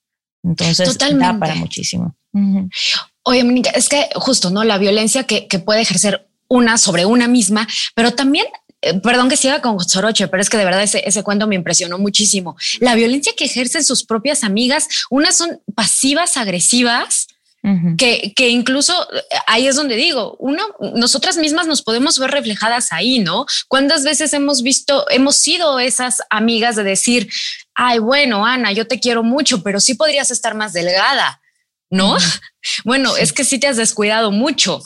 Entonces, 0.43 0.99
da 0.99 1.39
para 1.39 1.55
muchísimo. 1.55 2.15
Oye, 3.25 3.45
Mónica, 3.45 3.71
es 3.71 3.89
que 3.89 4.09
justo, 4.15 4.51
¿no? 4.51 4.65
La 4.65 4.79
violencia 4.79 5.25
que, 5.25 5.47
puede 5.65 5.83
ejercer 5.83 6.29
una 6.49 6.77
sobre 6.77 7.07
una 7.07 7.29
misma, 7.29 7.67
pero 7.95 8.13
también 8.13 8.47
eh, 8.83 9.01
perdón 9.01 9.29
que 9.29 9.37
siga 9.37 9.63
con 9.63 9.79
Soroche, 9.81 10.29
pero 10.29 10.43
es 10.43 10.51
que 10.51 10.59
de 10.59 10.65
verdad 10.65 10.83
ese, 10.83 11.03
ese, 11.07 11.23
cuento 11.23 11.47
me 11.47 11.55
impresionó 11.55 11.99
muchísimo. 11.99 12.57
La 12.81 12.95
violencia 12.95 13.33
que 13.37 13.45
ejercen 13.45 13.85
sus 13.85 14.05
propias 14.05 14.45
amigas, 14.45 14.89
unas 15.09 15.37
son 15.37 15.61
pasivas, 15.75 16.37
agresivas, 16.37 17.29
que, 17.97 18.33
que, 18.35 18.49
incluso 18.49 18.93
eh, 19.13 19.23
ahí 19.47 19.69
es 19.69 19.77
donde 19.77 19.95
digo, 19.95 20.37
uno, 20.41 20.63
nosotras 20.97 21.37
mismas 21.37 21.69
nos 21.69 21.83
podemos 21.83 22.19
ver 22.19 22.33
reflejadas 22.33 22.93
ahí, 22.93 23.21
¿no? 23.21 23.47
¿Cuántas 23.69 24.03
veces 24.03 24.33
hemos 24.33 24.63
visto, 24.63 25.09
hemos 25.11 25.37
sido 25.37 25.79
esas 25.79 26.23
amigas 26.29 26.75
de 26.75 26.83
decir, 26.83 27.31
ay, 27.75 28.01
bueno, 28.01 28.45
Ana, 28.45 28.73
yo 28.73 28.89
te 28.89 28.99
quiero 28.99 29.23
mucho, 29.23 29.63
pero 29.63 29.81
sí 29.81 29.95
podrías 29.95 30.33
estar 30.33 30.57
más 30.57 30.73
delgada, 30.73 31.41
¿no? 31.91 32.17
Bueno, 32.85 33.17
es 33.17 33.33
que 33.33 33.43
sí 33.43 33.59
te 33.59 33.67
has 33.67 33.77
descuidado 33.77 34.31
mucho. 34.31 34.81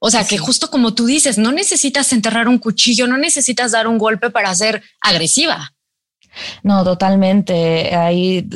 O 0.00 0.10
sea, 0.10 0.26
que 0.26 0.36
justo 0.36 0.68
como 0.68 0.94
tú 0.94 1.06
dices, 1.06 1.38
no 1.38 1.52
necesitas 1.52 2.12
enterrar 2.12 2.48
un 2.48 2.58
cuchillo, 2.58 3.06
no 3.06 3.16
necesitas 3.16 3.70
dar 3.70 3.86
un 3.86 3.98
golpe 3.98 4.30
para 4.30 4.52
ser 4.54 4.82
agresiva. 5.00 5.72
No, 6.62 6.84
totalmente. 6.84 7.94
Hay, 7.94 8.48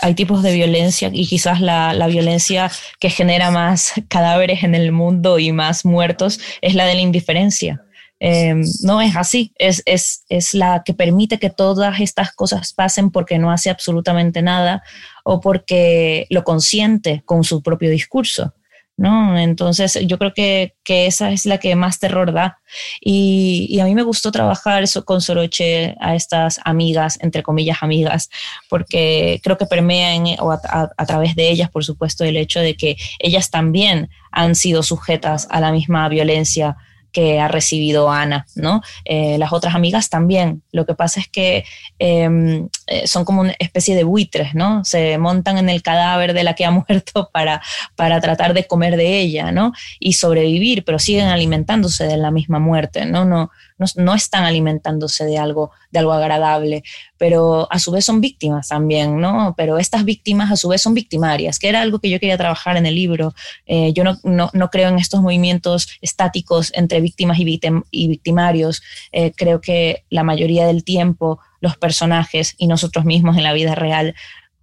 hay, 0.00 0.14
tipos 0.14 0.42
de 0.42 0.52
violencia 0.52 1.10
y 1.12 1.26
quizás 1.26 1.60
la, 1.60 1.92
la, 1.92 2.06
violencia 2.06 2.70
que 3.00 3.10
genera 3.10 3.50
más 3.50 3.92
cadáveres 4.08 4.62
en 4.64 4.74
el 4.74 4.92
mundo 4.92 5.38
y 5.38 5.52
más 5.52 5.84
muertos 5.84 6.40
es 6.60 6.74
la 6.74 6.86
de 6.86 6.94
la 6.94 7.00
indiferencia. 7.00 7.82
Em, 8.20 8.64
no 8.82 9.00
es 9.00 9.14
así, 9.14 9.52
es, 9.58 9.82
es, 9.86 10.24
es, 10.28 10.52
la 10.52 10.82
que 10.84 10.92
permite 10.92 11.38
que 11.38 11.50
todas 11.50 12.00
estas 12.00 12.32
cosas 12.32 12.72
pasen 12.72 13.10
porque 13.10 13.38
no 13.38 13.52
hace 13.52 13.70
absolutamente 13.70 14.42
nada 14.42 14.82
o 15.22 15.40
porque 15.40 16.26
lo 16.28 16.42
consiente 16.42 17.22
con 17.24 17.44
su 17.44 17.62
propio 17.62 17.90
discurso. 17.90 18.54
¿No? 18.98 19.38
Entonces 19.38 19.96
yo 20.06 20.18
creo 20.18 20.34
que, 20.34 20.74
que, 20.82 21.06
esa 21.06 21.30
es 21.30 21.46
la 21.46 21.58
que 21.58 21.74
más 21.76 22.00
terror 22.00 22.32
da. 22.32 22.58
Y, 23.00 23.66
y, 23.70 23.80
a 23.80 23.84
mí 23.84 23.94
me 23.94 24.02
gustó 24.02 24.32
trabajar 24.32 24.82
eso 24.82 25.04
con 25.04 25.20
Soroche 25.20 25.94
a 26.00 26.16
estas 26.16 26.60
amigas, 26.64 27.16
entre 27.22 27.44
comillas 27.44 27.78
amigas, 27.80 28.28
porque 28.68 29.40
creo 29.42 29.56
que 29.56 29.66
permean 29.66 30.24
o 30.40 30.50
a, 30.50 30.60
a, 30.96 31.06
través 31.06 31.36
de 31.36 31.48
ellas, 31.48 31.70
por 31.70 31.84
supuesto, 31.84 32.24
el 32.24 32.36
hecho 32.36 32.58
de 32.58 32.74
que 32.74 32.96
ellas 33.20 33.50
también 33.50 34.10
han 34.32 34.56
sido 34.56 34.82
sujetas 34.82 35.46
a 35.48 35.60
la 35.60 35.70
misma 35.70 36.08
violencia 36.08 36.76
que 37.12 37.40
ha 37.40 37.48
recibido 37.48 38.10
Ana, 38.10 38.46
¿no? 38.54 38.82
Eh, 39.04 39.38
las 39.38 39.52
otras 39.52 39.74
amigas 39.74 40.10
también. 40.10 40.62
Lo 40.72 40.86
que 40.86 40.94
pasa 40.94 41.20
es 41.20 41.28
que 41.28 41.64
em, 41.98 42.68
eh, 42.86 43.06
son 43.06 43.24
como 43.24 43.40
una 43.40 43.54
especie 43.58 43.96
de 43.96 44.04
buitres, 44.04 44.54
¿no? 44.54 44.84
Se 44.84 45.18
montan 45.18 45.58
en 45.58 45.68
el 45.68 45.82
cadáver 45.82 46.34
de 46.34 46.44
la 46.44 46.54
que 46.54 46.64
ha 46.64 46.70
muerto 46.88 47.30
para, 47.32 47.62
para 47.96 48.20
tratar 48.20 48.54
de 48.54 48.66
comer 48.66 48.96
de 48.96 49.18
ella, 49.20 49.52
¿no? 49.52 49.72
Y 49.98 50.14
sobrevivir, 50.14 50.84
pero 50.84 50.98
siguen 50.98 51.28
alimentándose 51.28 52.04
de 52.04 52.16
la 52.16 52.30
misma 52.30 52.58
muerte, 52.58 53.06
¿no? 53.06 53.24
No, 53.24 53.50
no, 53.96 54.14
están 54.14 54.44
alimentándose 54.44 55.24
de 55.24 55.38
algo, 55.38 55.70
de 55.90 56.00
algo 56.00 56.12
agradable, 56.12 56.82
pero 57.16 57.68
a 57.70 57.78
su 57.78 57.90
vez 57.90 58.04
son 58.04 58.20
víctimas 58.20 58.68
también, 58.68 59.20
¿no? 59.20 59.54
Pero 59.56 59.78
estas 59.78 60.04
víctimas 60.04 60.50
a 60.50 60.56
su 60.56 60.68
vez 60.68 60.82
son 60.82 60.94
victimarias, 60.94 61.58
que 61.58 61.68
era 61.68 61.80
algo 61.80 61.98
que 61.98 62.10
yo 62.10 62.20
quería 62.20 62.36
trabajar 62.36 62.76
en 62.76 62.86
el 62.86 62.94
libro. 62.94 63.34
Eh, 63.66 63.92
yo 63.92 64.04
no, 64.04 64.18
no, 64.24 64.70
creo 64.70 64.88
en 64.88 64.98
estos 64.98 65.20
movimientos 65.20 65.88
estáticos 66.00 66.72
entre 66.74 67.00
víctimas 67.00 67.38
y, 67.38 67.60
y 67.90 68.08
victimarios. 68.08 68.82
Eh, 69.12 69.32
creo 69.34 69.60
que 69.60 70.04
la 70.10 70.24
mayoría 70.24 70.66
del 70.66 70.84
tiempo 70.84 71.40
los 71.60 71.76
personajes 71.76 72.54
y 72.56 72.66
nosotros 72.66 73.04
mismos 73.04 73.36
en 73.36 73.42
la 73.42 73.52
vida 73.52 73.74
real 73.74 74.14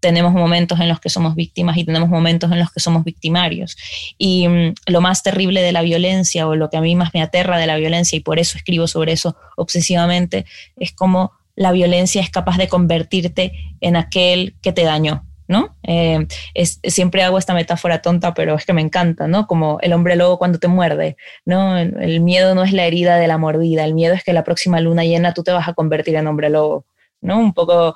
tenemos 0.05 0.33
momentos 0.33 0.79
en 0.79 0.87
los 0.87 0.99
que 0.99 1.09
somos 1.09 1.33
víctimas 1.33 1.77
y 1.77 1.83
tenemos 1.83 2.09
momentos 2.09 2.51
en 2.51 2.59
los 2.59 2.71
que 2.71 2.79
somos 2.79 3.03
victimarios. 3.03 3.75
Y 4.19 4.47
mm, 4.47 4.75
lo 4.85 5.01
más 5.01 5.23
terrible 5.23 5.63
de 5.63 5.71
la 5.71 5.81
violencia 5.81 6.47
o 6.47 6.55
lo 6.55 6.69
que 6.69 6.77
a 6.77 6.81
mí 6.81 6.95
más 6.95 7.11
me 7.15 7.23
aterra 7.23 7.57
de 7.57 7.65
la 7.65 7.75
violencia 7.75 8.15
y 8.15 8.19
por 8.19 8.37
eso 8.37 8.55
escribo 8.55 8.85
sobre 8.85 9.13
eso 9.13 9.35
obsesivamente 9.57 10.45
es 10.75 10.91
cómo 10.91 11.31
la 11.55 11.71
violencia 11.71 12.21
es 12.21 12.29
capaz 12.29 12.57
de 12.57 12.67
convertirte 12.67 13.53
en 13.81 13.95
aquel 13.95 14.55
que 14.61 14.73
te 14.73 14.83
dañó. 14.83 15.25
¿no? 15.47 15.75
Eh, 15.81 16.27
es, 16.53 16.79
siempre 16.83 17.23
hago 17.23 17.39
esta 17.39 17.55
metáfora 17.55 18.03
tonta, 18.03 18.35
pero 18.35 18.53
es 18.53 18.63
que 18.63 18.73
me 18.73 18.81
encanta, 18.81 19.27
¿no? 19.27 19.47
Como 19.47 19.79
el 19.81 19.93
hombre 19.93 20.15
lobo 20.15 20.37
cuando 20.37 20.59
te 20.59 20.67
muerde, 20.67 21.17
¿no? 21.45 21.77
El 21.77 22.19
miedo 22.21 22.53
no 22.53 22.63
es 22.63 22.73
la 22.73 22.85
herida 22.85 23.17
de 23.17 23.27
la 23.27 23.37
mordida, 23.39 23.85
el 23.85 23.95
miedo 23.95 24.13
es 24.13 24.23
que 24.23 24.33
la 24.33 24.43
próxima 24.43 24.81
luna 24.81 25.03
llena 25.03 25.33
tú 25.33 25.43
te 25.43 25.51
vas 25.51 25.67
a 25.67 25.73
convertir 25.73 26.15
en 26.15 26.27
hombre 26.27 26.49
lobo, 26.49 26.85
¿no? 27.21 27.39
Un 27.39 27.53
poco 27.53 27.95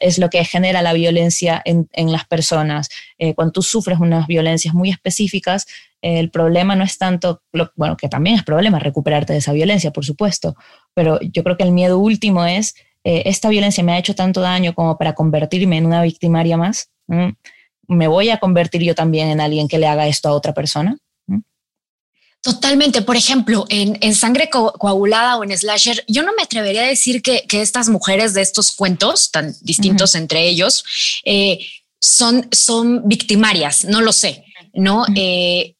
es 0.00 0.18
lo 0.18 0.30
que 0.30 0.44
genera 0.44 0.82
la 0.82 0.92
violencia 0.92 1.62
en, 1.64 1.88
las 2.10 2.26
personas. 2.26 2.88
Eh, 3.18 3.34
cuando 3.34 3.52
tú 3.52 3.62
sufres 3.62 4.00
unas 4.00 4.26
violencias 4.26 4.74
muy 4.74 4.90
específicas, 4.90 5.66
el 6.02 6.30
problema 6.30 6.74
no 6.74 6.82
es 6.82 6.98
tanto, 6.98 7.42
bueno, 7.76 7.96
que 7.96 8.08
también 8.08 8.36
es 8.36 8.42
problema 8.42 8.78
recuperarte 8.78 9.34
de 9.34 9.40
esa 9.40 9.52
violencia, 9.52 9.92
por 9.92 10.04
supuesto, 10.04 10.56
pero 10.94 11.20
yo 11.20 11.44
creo 11.44 11.56
que 11.56 11.64
el 11.64 11.72
miedo 11.72 11.98
último 11.98 12.46
es, 12.46 12.74
eh, 13.04 13.22
esta 13.26 13.48
violencia 13.50 13.84
me 13.84 13.92
ha 13.92 13.98
hecho 13.98 14.14
tanto 14.14 14.40
daño 14.40 14.74
como 14.74 14.96
para 14.96 15.14
convertirme 15.14 15.76
en 15.76 15.86
una 15.86 16.02
victimaria 16.02 16.56
más. 16.56 16.90
¿Me 17.86 18.06
voy 18.06 18.30
a 18.30 18.38
convertir 18.38 18.82
yo 18.82 18.94
también 18.94 19.28
en 19.28 19.40
alguien 19.40 19.68
que 19.68 19.78
le 19.78 19.86
haga 19.86 20.06
esto 20.06 20.28
a 20.28 20.32
otra 20.32 20.54
persona? 20.54 20.96
Totalmente. 22.42 23.02
Por 23.02 23.16
ejemplo, 23.16 23.66
en, 23.68 24.14
Sangre 24.14 24.48
Coagulada 24.48 25.36
o 25.36 25.44
en 25.44 25.56
Slasher, 25.56 26.04
yo 26.08 26.22
no 26.22 26.32
me 26.34 26.42
atrevería 26.42 26.82
a 26.82 26.86
decir 26.86 27.20
que, 27.22 27.44
estas 27.50 27.88
mujeres 27.88 28.32
de 28.32 28.40
estos 28.40 28.72
cuentos, 28.72 29.30
tan 29.30 29.54
distintos 29.60 30.14
entre 30.14 30.48
ellos, 30.48 30.84
eh, 31.24 31.58
son, 32.00 32.48
son 32.50 33.06
victimarias. 33.06 33.84
No 33.84 34.00
lo 34.00 34.12
sé, 34.12 34.44
¿no? 34.72 35.04
Eh, 35.14 35.74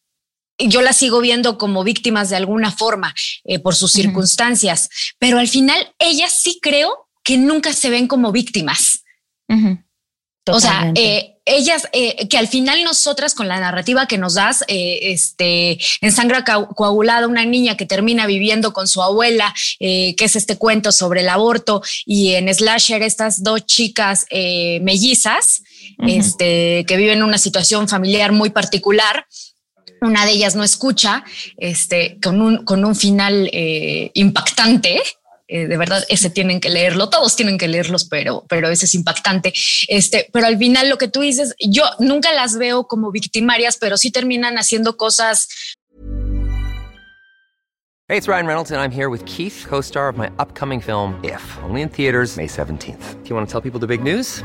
yo 0.59 0.83
las 0.83 0.99
sigo 0.99 1.21
viendo 1.21 1.57
como 1.57 1.83
víctimas 1.83 2.29
de 2.29 2.37
alguna 2.37 2.71
forma 2.71 3.14
eh, 3.45 3.59
por 3.59 3.75
sus 3.75 3.93
circunstancias, 3.93 4.90
pero 5.19 5.38
al 5.38 5.49
final 5.49 5.95
ellas 5.99 6.38
sí 6.43 6.59
creo 6.61 7.09
que 7.25 7.38
nunca 7.38 7.73
se 7.73 7.88
ven 7.88 8.07
como 8.07 8.33
víctimas. 8.33 9.02
O 10.52 10.61
sea, 10.61 10.92
eh, 10.95 11.37
ellas, 11.45 11.88
eh, 11.92 12.28
que 12.28 12.38
al 12.38 12.49
final 12.49 12.85
nosotras 12.85 13.35
con 13.35 13.49
la 13.49 13.59
narrativa 13.59 14.07
que 14.07 14.19
nos 14.19 14.35
das, 14.35 14.64
eh, 14.69 14.99
este, 15.02 15.78
en 16.00 16.12
Sangre 16.12 16.45
Coagulada, 16.76 17.26
una 17.26 17.45
niña 17.45 17.76
que 17.76 17.87
termina 17.87 18.26
viviendo 18.26 18.73
con 18.73 18.87
su 18.87 19.02
abuela, 19.02 19.54
que 19.78 20.14
es 20.19 20.37
este 20.37 20.57
cuento 20.57 20.92
sobre 20.92 21.23
el 21.23 21.28
aborto, 21.28 21.83
y 22.07 22.35
en 22.35 22.52
Slasher 22.52 23.02
estas 23.02 23.42
dos 23.42 23.66
chicas 23.66 24.26
mellizas, 24.30 25.62
este, 26.07 26.85
que 26.87 26.97
viven 26.97 27.23
una 27.23 27.38
situación 27.38 27.88
familiar 27.88 28.33
muy 28.33 28.50
particular. 28.50 29.26
Una 30.02 30.25
de 30.25 30.33
ellas 30.33 30.54
no 30.54 30.64
escucha, 30.64 31.25
este, 31.59 32.19
con 32.23 32.40
un, 32.40 32.64
con 32.64 32.85
un 32.85 32.95
final 32.95 33.50
impactante, 34.14 35.00
eh, 35.50 35.66
de 35.66 35.76
verdad, 35.76 36.04
ese 36.09 36.30
tienen 36.30 36.61
que 36.61 36.71
leerlo, 36.71 37.11
todos 37.11 37.35
tienen 37.35 37.59
que 37.59 37.66
leerlos, 37.66 38.04
pero, 38.04 38.45
pero 38.49 38.69
ese 38.69 38.85
es 38.85 38.95
impactante. 38.95 39.52
Este, 39.88 40.28
pero 40.33 40.47
al 40.47 40.57
final 40.57 40.88
lo 40.88 40.97
que 40.97 41.09
tú 41.09 41.23
dices, 41.23 41.54
yo 41.59 41.83
nunca 41.99 42.33
las 42.33 42.57
veo 42.57 42.87
como 42.87 43.11
victimarias, 43.11 43.76
pero 43.76 43.97
sí 43.97 44.12
terminan 44.12 44.57
haciendo 44.57 44.97
cosas. 44.97 45.49
Hey, 48.09 48.16
it's 48.16 48.28
Ryan 48.28 48.47
Reynolds 48.47 48.71
and 48.71 48.80
I'm 48.80 48.92
here 48.92 49.09
with 49.09 49.25
Keith, 49.25 49.66
co-star 49.69 50.09
of 50.09 50.16
my 50.16 50.30
upcoming 50.38 50.80
film 50.80 51.19
If, 51.25 51.42
only 51.64 51.83
in 51.83 51.88
theaters 51.88 52.37
May 52.37 52.47
17th. 52.47 53.23
Do 53.23 53.28
you 53.28 53.37
want 53.37 53.49
to 53.49 53.52
tell 53.52 53.61
people 53.61 53.80
the 53.80 53.87
big 53.87 54.02
news? 54.02 54.45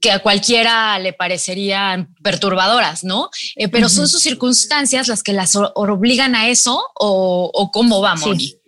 Que 0.00 0.10
a 0.10 0.18
cualquiera 0.18 0.98
le 0.98 1.12
parecerían 1.12 2.14
perturbadoras, 2.22 3.04
¿no? 3.04 3.30
Eh, 3.56 3.68
pero 3.68 3.88
son 3.88 4.08
sus 4.08 4.22
circunstancias 4.22 5.08
las 5.08 5.22
que 5.22 5.32
las 5.32 5.54
obligan 5.54 6.34
a 6.34 6.48
eso 6.48 6.82
o, 6.98 7.50
o 7.52 7.70
cómo 7.70 8.00
va, 8.00 8.16
Moni. 8.16 8.48
Sí. 8.48 8.58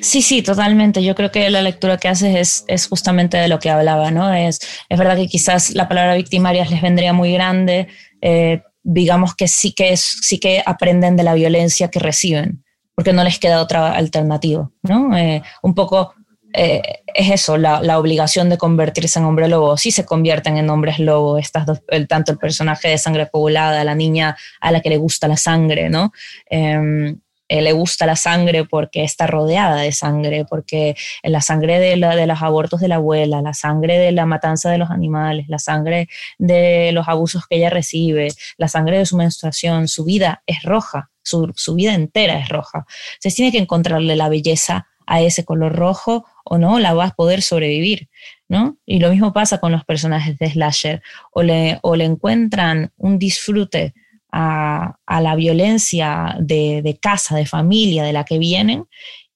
Sí, 0.00 0.22
sí, 0.22 0.42
totalmente. 0.42 1.02
Yo 1.02 1.16
creo 1.16 1.32
que 1.32 1.50
la 1.50 1.60
lectura 1.60 1.98
que 1.98 2.06
haces 2.06 2.36
es, 2.36 2.64
es 2.68 2.86
justamente 2.86 3.36
de 3.36 3.48
lo 3.48 3.58
que 3.58 3.68
hablaba, 3.68 4.10
¿no? 4.12 4.32
Es, 4.32 4.60
es 4.88 4.98
verdad 4.98 5.16
que 5.16 5.26
quizás 5.26 5.74
la 5.74 5.88
palabra 5.88 6.14
victimarias 6.14 6.70
les 6.70 6.80
vendría 6.80 7.12
muy 7.12 7.32
grande, 7.32 7.88
eh, 8.20 8.62
digamos 8.82 9.34
que 9.34 9.48
sí 9.48 9.72
que, 9.72 9.92
es, 9.92 10.18
sí 10.22 10.38
que 10.38 10.62
aprenden 10.64 11.16
de 11.16 11.24
la 11.24 11.34
violencia 11.34 11.88
que 11.88 11.98
reciben, 11.98 12.64
porque 12.94 13.12
no 13.12 13.24
les 13.24 13.40
queda 13.40 13.60
otra 13.60 13.92
alternativa, 13.92 14.70
¿no? 14.82 15.16
Eh, 15.16 15.42
un 15.62 15.74
poco 15.74 16.14
eh, 16.52 16.82
es 17.06 17.30
eso, 17.30 17.56
la, 17.56 17.98
obligación 17.98 18.48
de 18.48 18.58
convertirse 18.58 19.18
en 19.18 19.24
hombre 19.24 19.48
lobo. 19.48 19.76
Sí 19.76 19.90
se 19.90 20.04
convierten 20.04 20.56
en 20.56 20.70
hombres 20.70 20.98
lobo, 20.98 21.38
estas 21.38 21.66
dos, 21.66 21.82
el, 21.88 22.08
tanto 22.08 22.32
el 22.32 22.38
personaje 22.38 22.88
de 22.88 22.98
sangre 22.98 23.28
coagulada, 23.30 23.84
la 23.84 23.94
niña 23.94 24.36
a 24.60 24.70
la 24.70 24.80
que 24.80 24.90
le 24.90 24.96
gusta 24.96 25.28
la 25.28 25.36
sangre, 25.36 25.90
¿no? 25.90 26.12
Eh, 26.48 27.14
eh, 27.50 27.62
le 27.62 27.72
gusta 27.72 28.06
la 28.06 28.14
sangre 28.14 28.64
porque 28.64 29.02
está 29.02 29.26
rodeada 29.26 29.80
de 29.80 29.90
sangre, 29.90 30.44
porque 30.48 30.94
la 31.24 31.40
sangre 31.40 31.80
de, 31.80 31.96
la, 31.96 32.14
de 32.14 32.28
los 32.28 32.40
abortos 32.42 32.80
de 32.80 32.86
la 32.86 32.94
abuela, 32.94 33.42
la 33.42 33.54
sangre 33.54 33.98
de 33.98 34.12
la 34.12 34.24
matanza 34.24 34.70
de 34.70 34.78
los 34.78 34.90
animales, 34.90 35.46
la 35.48 35.58
sangre 35.58 36.08
de 36.38 36.92
los 36.92 37.08
abusos 37.08 37.48
que 37.48 37.56
ella 37.56 37.68
recibe, 37.68 38.28
la 38.56 38.68
sangre 38.68 38.98
de 38.98 39.06
su 39.06 39.16
menstruación, 39.16 39.88
su 39.88 40.04
vida 40.04 40.44
es 40.46 40.62
roja, 40.62 41.10
su, 41.24 41.52
su 41.56 41.74
vida 41.74 41.92
entera 41.92 42.38
es 42.38 42.48
roja. 42.48 42.86
Se 43.18 43.32
tiene 43.32 43.50
que 43.50 43.58
encontrarle 43.58 44.14
la 44.14 44.28
belleza 44.28 44.86
a 45.10 45.20
ese 45.20 45.44
color 45.44 45.74
rojo 45.74 46.24
o 46.44 46.56
no, 46.56 46.78
la 46.78 46.94
vas 46.94 47.10
a 47.10 47.14
poder 47.14 47.42
sobrevivir, 47.42 48.08
¿no? 48.48 48.78
Y 48.86 49.00
lo 49.00 49.10
mismo 49.10 49.32
pasa 49.32 49.58
con 49.58 49.72
los 49.72 49.84
personajes 49.84 50.38
de 50.38 50.50
Slasher, 50.50 51.02
o 51.32 51.42
le, 51.42 51.80
o 51.82 51.96
le 51.96 52.04
encuentran 52.04 52.92
un 52.96 53.18
disfrute 53.18 53.92
a, 54.30 54.94
la 55.08 55.34
violencia 55.34 56.36
de, 56.38 56.96
casa, 57.02 57.34
de 57.34 57.44
familia 57.44 58.04
de 58.04 58.12
la 58.12 58.24
que 58.24 58.38
vienen 58.38 58.84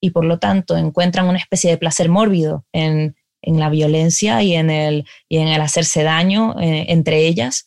y 0.00 0.10
por 0.10 0.24
lo 0.24 0.38
tanto 0.38 0.76
encuentran 0.76 1.26
una 1.28 1.38
especie 1.38 1.70
de 1.70 1.76
placer 1.76 2.08
mórbido 2.08 2.64
en, 2.72 3.16
la 3.42 3.68
violencia 3.68 4.42
y 4.44 4.54
en 4.54 4.70
el, 4.70 5.04
y 5.28 5.38
en 5.38 5.48
el 5.48 5.60
hacerse 5.60 6.04
daño 6.04 6.54
eh, 6.60 6.87
entre 6.90 7.26
ellas, 7.26 7.66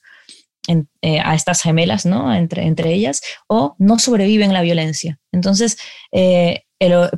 eh, 1.02 1.20
a 1.20 1.36
estas 1.36 1.62
gemelas, 1.62 2.06
¿no? 2.06 2.34
Entre, 2.34 2.64
entre 2.64 2.94
ellas, 2.94 3.22
o 3.48 3.76
no 3.80 4.00
sobreviven 4.00 4.54
la 4.54 4.62
violencia. 4.62 5.20
Entonces, 5.34 5.78
eh, 6.12 6.64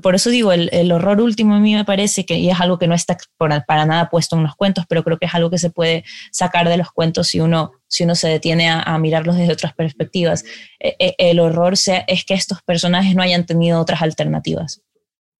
por 0.01 0.15
eso 0.15 0.29
digo, 0.29 0.53
el, 0.53 0.91
horror 0.91 1.19
último 1.21 1.55
a 1.55 1.59
mí 1.59 1.75
me 1.75 1.83
parece 1.83 2.25
que, 2.25 2.35
y 2.35 2.49
es 2.49 2.59
algo 2.61 2.79
que 2.79 2.87
no 2.87 2.95
está 2.95 3.17
para 3.37 3.85
nada 3.85 4.09
puesto 4.09 4.37
en 4.37 4.43
los 4.43 4.55
cuentos, 4.55 4.85
pero 4.87 5.03
creo 5.03 5.17
que 5.17 5.25
es 5.25 5.33
algo 5.33 5.49
que 5.49 5.57
se 5.57 5.69
puede 5.69 6.05
sacar 6.31 6.69
de 6.69 6.77
los 6.77 6.91
cuentos 6.91 7.27
si 7.27 7.41
uno, 7.41 7.73
si 7.87 8.05
uno 8.05 8.15
se 8.15 8.29
detiene 8.29 8.69
a, 8.69 8.97
mirarlos 8.99 9.35
desde 9.35 9.53
otras 9.53 9.73
perspectivas. 9.73 10.45
E, 10.79 10.95
e, 10.99 11.15
el 11.17 11.39
horror 11.39 11.75
sea, 11.75 12.05
es 12.07 12.23
que 12.23 12.35
estos 12.35 12.61
personajes 12.61 13.15
no 13.15 13.21
hayan 13.21 13.45
tenido 13.45 13.81
otras 13.81 14.01
alternativas. 14.01 14.81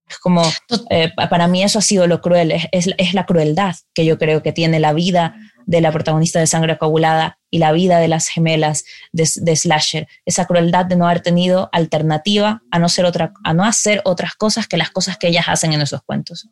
Es 0.10 0.17
como, 0.17 0.41
eh, 0.89 1.12
para 1.29 1.47
mí 1.47 1.63
eso 1.63 1.79
ha 1.79 1.84
sido 1.84 2.08
lo 2.08 2.19
cruel, 2.19 2.51
es, 2.51 2.67
es, 2.71 3.13
la 3.13 3.25
crueldad 3.25 3.75
que 3.93 4.05
yo 4.05 4.17
creo 4.17 4.41
que 4.41 4.51
tiene 4.51 4.79
la 4.79 4.91
vida 4.91 5.36
de 5.69 5.82
la 5.82 5.91
protagonista 5.91 6.39
de 6.39 6.47
Sangre 6.47 6.79
Coagulada 6.79 7.38
y 7.51 7.60
la 7.60 7.71
vida 7.71 7.99
de 7.99 8.08
las 8.08 8.27
gemelas 8.27 8.86
de, 9.12 9.29
de, 9.36 9.55
Slasher. 9.55 10.08
Esa 10.25 10.47
crueldad 10.47 10.88
de 10.88 10.95
no 10.95 11.05
haber 11.05 11.21
tenido 11.21 11.69
alternativa 11.71 12.63
a 12.71 12.79
no, 12.79 12.89
ser 12.89 13.05
otra, 13.05 13.34
a 13.43 13.53
no 13.53 13.63
hacer 13.63 14.01
otras 14.03 14.34
cosas 14.34 14.67
que 14.67 14.77
las 14.77 14.89
cosas 14.89 15.19
que 15.19 15.27
ellas 15.27 15.45
hacen 15.47 15.71
en 15.71 15.82
esos 15.82 16.01
cuentos. 16.01 16.47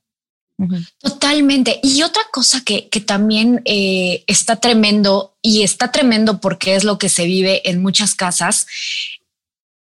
Totalmente. 0.99 1.79
Y 1.81 2.03
otra 2.03 2.21
cosa 2.31 2.61
que, 2.63 2.89
que 2.89 3.01
también 3.01 3.63
eh, 3.65 4.23
está 4.27 4.57
tremendo 4.57 5.35
y 5.41 5.63
está 5.63 5.91
tremendo 5.91 6.39
porque 6.39 6.75
es 6.75 6.83
lo 6.83 6.99
que 6.99 7.09
se 7.09 7.25
vive 7.25 7.67
en 7.67 7.81
muchas 7.81 8.13
casas, 8.13 8.67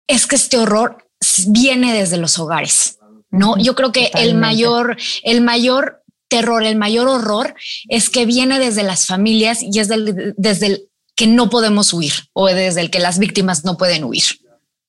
es 0.06 0.26
que 0.26 0.36
este 0.36 0.56
horror 0.56 1.10
viene 1.48 1.92
desde 1.92 2.16
los 2.16 2.38
hogares. 2.38 2.98
No, 3.30 3.58
yo 3.58 3.74
creo 3.74 3.92
que 3.92 4.10
el 4.14 4.34
mayor, 4.34 4.96
el 5.24 5.42
mayor 5.42 6.02
terror, 6.28 6.64
el 6.64 6.76
mayor 6.76 7.08
horror 7.08 7.54
es 7.88 8.10
que 8.10 8.26
viene 8.26 8.58
desde 8.58 8.82
las 8.82 9.06
familias 9.06 9.62
y 9.62 9.78
es 9.78 9.88
desde 9.88 10.66
el 10.66 10.88
que 11.14 11.26
no 11.26 11.48
podemos 11.48 11.92
huir 11.92 12.12
o 12.32 12.46
desde 12.46 12.80
el 12.82 12.90
que 12.90 12.98
las 12.98 13.18
víctimas 13.18 13.64
no 13.64 13.76
pueden 13.76 14.04
huir. 14.04 14.24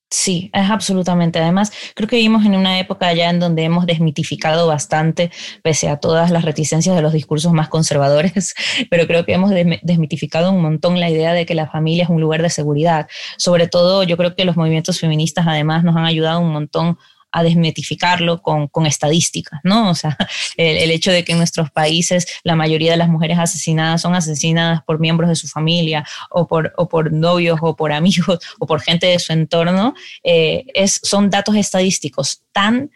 Sí, 0.10 0.50
es 0.54 0.69
absolutamente. 0.69 1.38
Además, 1.39 1.71
creo 1.93 2.08
que 2.08 2.15
vivimos 2.15 2.45
en 2.45 2.56
una 2.56 2.80
época 2.80 3.13
ya 3.13 3.30
en 3.30 3.41
donde 3.41 3.63
hemos 3.63 3.86
desmitificado 3.86 4.65
bastante, 4.65 5.32
pese 5.63 5.89
a 5.89 5.97
todas 5.97 6.32
las 6.32 6.45
reticencias 6.45 6.95
de 6.95 7.02
los 7.02 7.12
discursos 7.12 7.52
más 7.52 7.67
conservadores, 7.67 8.56
pero 8.89 9.06
creo 9.06 9.26
que 9.26 9.34
hemos 9.34 9.52
desmitificado 9.82 10.52
un 10.52 10.62
montón 10.62 11.02
la 11.02 11.10
idea 11.10 11.34
de 11.34 11.45
que 11.45 11.56
la 11.56 11.67
familia 11.67 12.06
es 12.06 12.10
un 12.10 12.21
lugar 12.21 12.41
de 12.41 12.50
seguridad. 12.50 13.08
Sobre 13.38 13.67
todo, 13.67 14.04
yo 14.04 14.15
creo 14.15 14.34
que 14.34 14.45
los 14.45 14.56
movimientos 14.56 15.00
feministas 15.00 15.45
además 15.45 15.84
nos 15.84 15.97
han 15.97 16.06
ayudado 16.06 16.39
un 16.39 16.54
montón 16.54 16.97
a 17.38 17.43
desmitificarlo 17.43 18.41
con, 18.41 18.67
con 18.67 18.88
estadísticas, 18.88 19.60
¿no? 19.63 19.91
O 19.91 19.95
sea, 19.95 20.17
el, 20.58 20.89
hecho 20.89 21.12
de 21.12 21.23
que 21.23 21.34
en 21.34 21.38
nuestros 21.38 21.69
países 21.69 22.26
la 22.43 22.56
mayoría 22.56 22.91
de 22.91 22.97
las 22.97 23.10
mujeres 23.10 23.38
asesinadas 23.38 24.02
son 24.02 24.15
asesinadas 24.15 24.82
por 24.84 25.00
miembros 25.00 25.30
de 25.30 25.36
su 25.36 25.47
familia 25.47 26.04
o 26.32 26.47
por, 26.47 26.73
o 26.78 26.89
por 26.89 27.13
novios 27.13 27.60
o 27.62 27.76
por 27.76 27.91
amigos 27.91 28.39
o 28.60 28.65
por 28.65 28.82
gente 28.82 29.06
de 29.06 29.19
su 29.19 29.34
entorno, 29.34 29.93
eh, 30.23 30.65
es, 30.73 31.00
son 31.04 31.30
datos 31.30 31.56
estadísticos 31.56 32.41
tan 32.52 32.89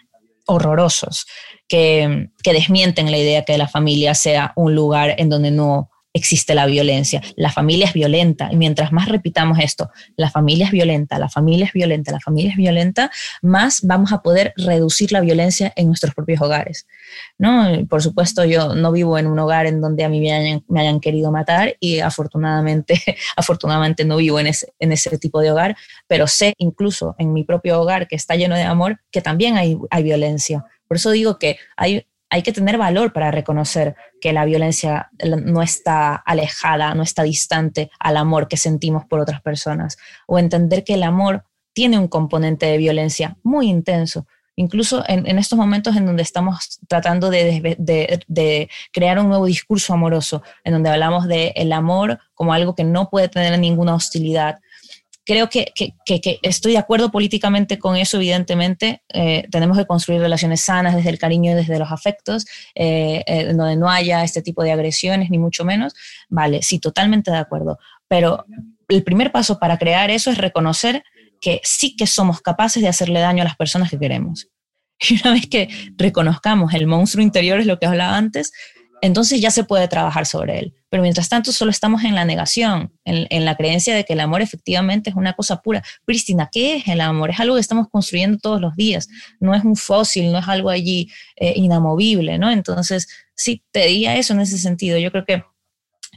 horrorosos 0.47 1.27
que, 1.67 2.29
que 2.41 2.53
desmienten 2.53 3.11
la 3.11 3.19
idea 3.19 3.45
que 3.45 3.59
la 3.59 3.67
familia 3.67 4.15
sea 4.15 4.53
un 4.55 4.73
lugar 4.73 5.13
en 5.19 5.29
donde 5.29 5.51
no 5.51 5.91
existe 6.13 6.55
la 6.55 6.65
violencia. 6.65 7.21
La 7.35 7.51
familia 7.51 7.85
es 7.85 7.93
violenta 7.93 8.49
y 8.51 8.57
mientras 8.57 8.91
más 8.91 9.07
repitamos 9.07 9.59
esto, 9.59 9.89
la 10.15 10.29
familia 10.29 10.65
es 10.65 10.71
violenta, 10.71 11.17
la 11.19 11.29
familia 11.29 11.65
es 11.65 11.73
violenta, 11.73 12.11
la 12.11 12.19
familia 12.19 12.51
es 12.51 12.57
violenta, 12.57 13.11
más 13.41 13.81
vamos 13.83 14.11
a 14.11 14.21
poder 14.21 14.53
reducir 14.57 15.11
la 15.11 15.21
violencia 15.21 15.71
en 15.75 15.87
nuestros 15.87 16.13
propios 16.13 16.41
hogares. 16.41 16.87
¿no? 17.37 17.85
Por 17.87 18.01
supuesto, 18.01 18.45
yo 18.45 18.75
no 18.75 18.91
vivo 18.91 19.17
en 19.17 19.27
un 19.27 19.39
hogar 19.39 19.65
en 19.65 19.81
donde 19.81 20.03
a 20.03 20.09
mí 20.09 20.19
me 20.19 20.79
hayan, 20.79 20.99
querido 20.99 21.31
matar 21.31 21.75
y 21.79 21.99
afortunadamente, 21.99 23.01
afortunadamente 23.35 24.05
no 24.05 24.17
vivo 24.17 24.39
en 24.39 24.47
ese, 24.47 24.73
en 24.79 24.91
ese 24.91 25.17
tipo 25.17 25.39
de 25.39 25.51
hogar, 25.51 25.75
pero 26.07 26.27
sé 26.27 26.53
incluso 26.57 27.15
en 27.17 27.33
mi 27.33 27.43
propio 27.43 27.81
hogar 27.81 28.07
que 28.07 28.15
está 28.15 28.35
lleno 28.35 28.55
de 28.55 28.63
amor 28.63 28.99
que 29.11 29.21
también 29.21 29.57
hay, 29.57 29.77
hay 29.89 30.03
violencia. 30.03 30.65
Por 30.87 30.97
eso 30.97 31.11
digo 31.11 31.39
que 31.39 31.57
hay, 31.77 32.05
hay 32.31 32.43
que 32.43 32.53
tener 32.53 32.77
valor 32.77 33.11
para 33.11 33.29
reconocer 33.29 33.95
que 34.21 34.31
la 34.31 34.45
violencia 34.45 35.11
no 35.21 35.61
está 35.61 36.15
alejada, 36.15 36.95
no 36.95 37.03
está 37.03 37.23
distante 37.23 37.91
al 37.99 38.15
amor 38.15 38.47
que 38.47 38.55
sentimos 38.55 39.05
por 39.05 39.19
otras 39.19 39.41
personas, 39.41 39.97
o 40.27 40.39
entender 40.39 40.85
que 40.85 40.93
el 40.93 41.03
amor 41.03 41.43
tiene 41.73 41.99
un 41.99 42.07
componente 42.07 42.65
de 42.65 42.77
violencia 42.77 43.37
muy 43.43 43.67
intenso. 43.67 44.25
Incluso 44.55 45.03
en, 45.07 45.25
estos 45.39 45.57
momentos 45.57 45.95
en 45.97 46.05
donde 46.05 46.23
estamos 46.23 46.79
tratando 46.87 47.29
de, 47.29 48.69
crear 48.93 49.19
un 49.19 49.27
nuevo 49.27 49.45
discurso 49.45 49.93
amoroso, 49.93 50.41
en 50.63 50.73
donde 50.73 50.89
hablamos 50.89 51.27
del 51.27 51.51
el 51.55 51.73
amor 51.73 52.19
como 52.33 52.53
algo 52.53 52.75
que 52.75 52.85
no 52.85 53.09
puede 53.09 53.27
tener 53.27 53.57
ninguna 53.59 53.93
hostilidad, 53.93 54.59
creo 55.25 55.49
que, 55.49 55.71
estoy 56.43 56.73
de 56.73 56.77
acuerdo 56.77 57.11
políticamente 57.11 57.79
con 57.79 57.95
eso, 57.95 58.17
evidentemente. 58.17 59.03
Eh, 59.13 59.47
tenemos 59.51 59.77
que 59.77 59.85
construir 59.85 60.21
relaciones 60.21 60.61
sanas 60.61 60.95
desde 60.95 61.09
el 61.09 61.19
cariño 61.19 61.51
y 61.51 61.55
desde 61.55 61.79
los 61.79 61.91
afectos, 61.91 62.45
eh, 62.75 63.23
eh, 63.27 63.53
donde 63.53 63.75
no 63.75 63.89
haya 63.89 64.23
este 64.23 64.41
tipo 64.41 64.63
de 64.63 64.71
agresiones, 64.71 65.29
ni 65.29 65.37
mucho 65.37 65.63
menos. 65.65 65.93
Vale, 66.29 66.61
sí, 66.61 66.79
totalmente 66.79 67.31
de 67.31 67.37
acuerdo. 67.37 67.79
Pero 68.07 68.45
el 68.87 69.03
primer 69.03 69.31
paso 69.31 69.59
para 69.59 69.77
crear 69.77 70.09
eso 70.09 70.31
es 70.31 70.37
reconocer 70.37 71.03
que 71.39 71.59
sí 71.63 71.95
que 71.95 72.07
somos 72.07 72.41
capaces 72.41 72.81
de 72.81 72.89
hacerle 72.89 73.19
daño 73.19 73.41
a 73.41 73.45
las 73.45 73.55
personas 73.55 73.89
que 73.89 73.99
queremos. 73.99 74.47
Y 75.09 75.19
una 75.19 75.33
vez 75.33 75.47
que 75.47 75.67
reconozcamos 75.97 76.75
el 76.75 76.85
monstruo 76.85 77.23
interior, 77.23 77.59
es 77.59 77.65
lo 77.65 77.79
que 77.79 77.87
hablaba 77.87 78.15
antes, 78.15 78.51
entonces 79.01 79.41
ya 79.41 79.51
se 79.51 79.63
puede 79.63 79.87
trabajar 79.87 80.25
sobre 80.25 80.59
él. 80.59 80.73
Pero 80.89 81.03
mientras 81.03 81.27
tanto 81.27 81.51
solo 81.51 81.71
estamos 81.71 82.03
en 82.03 82.15
la 82.15 82.23
negación, 82.23 82.93
en, 83.03 83.45
la 83.45 83.55
creencia 83.55 83.95
de 83.95 84.05
que 84.05 84.13
el 84.13 84.19
amor 84.19 84.41
efectivamente 84.41 85.09
es 85.09 85.15
una 85.15 85.33
cosa 85.33 85.61
pura. 85.61 85.83
Cristina, 86.05 86.49
¿qué 86.51 86.75
es 86.77 86.87
el 86.87 87.01
amor? 87.01 87.31
Es 87.31 87.39
algo 87.39 87.55
que 87.55 87.61
estamos 87.61 87.87
construyendo 87.89 88.37
todos 88.37 88.61
los 88.61 88.75
días, 88.75 89.07
no 89.39 89.55
es 89.55 89.63
un 89.63 89.75
fósil, 89.75 90.31
no 90.31 90.37
es 90.37 90.47
algo 90.47 90.69
allí 90.69 91.09
eh, 91.35 91.53
inamovible, 91.55 92.37
¿no? 92.37 92.51
Entonces, 92.51 93.07
sí, 93.35 93.63
te 93.71 93.87
diría 93.87 94.17
eso 94.17 94.33
en 94.33 94.41
ese 94.41 94.57
sentido. 94.57 94.97
Yo 94.99 95.11
creo 95.11 95.25
que, 95.25 95.43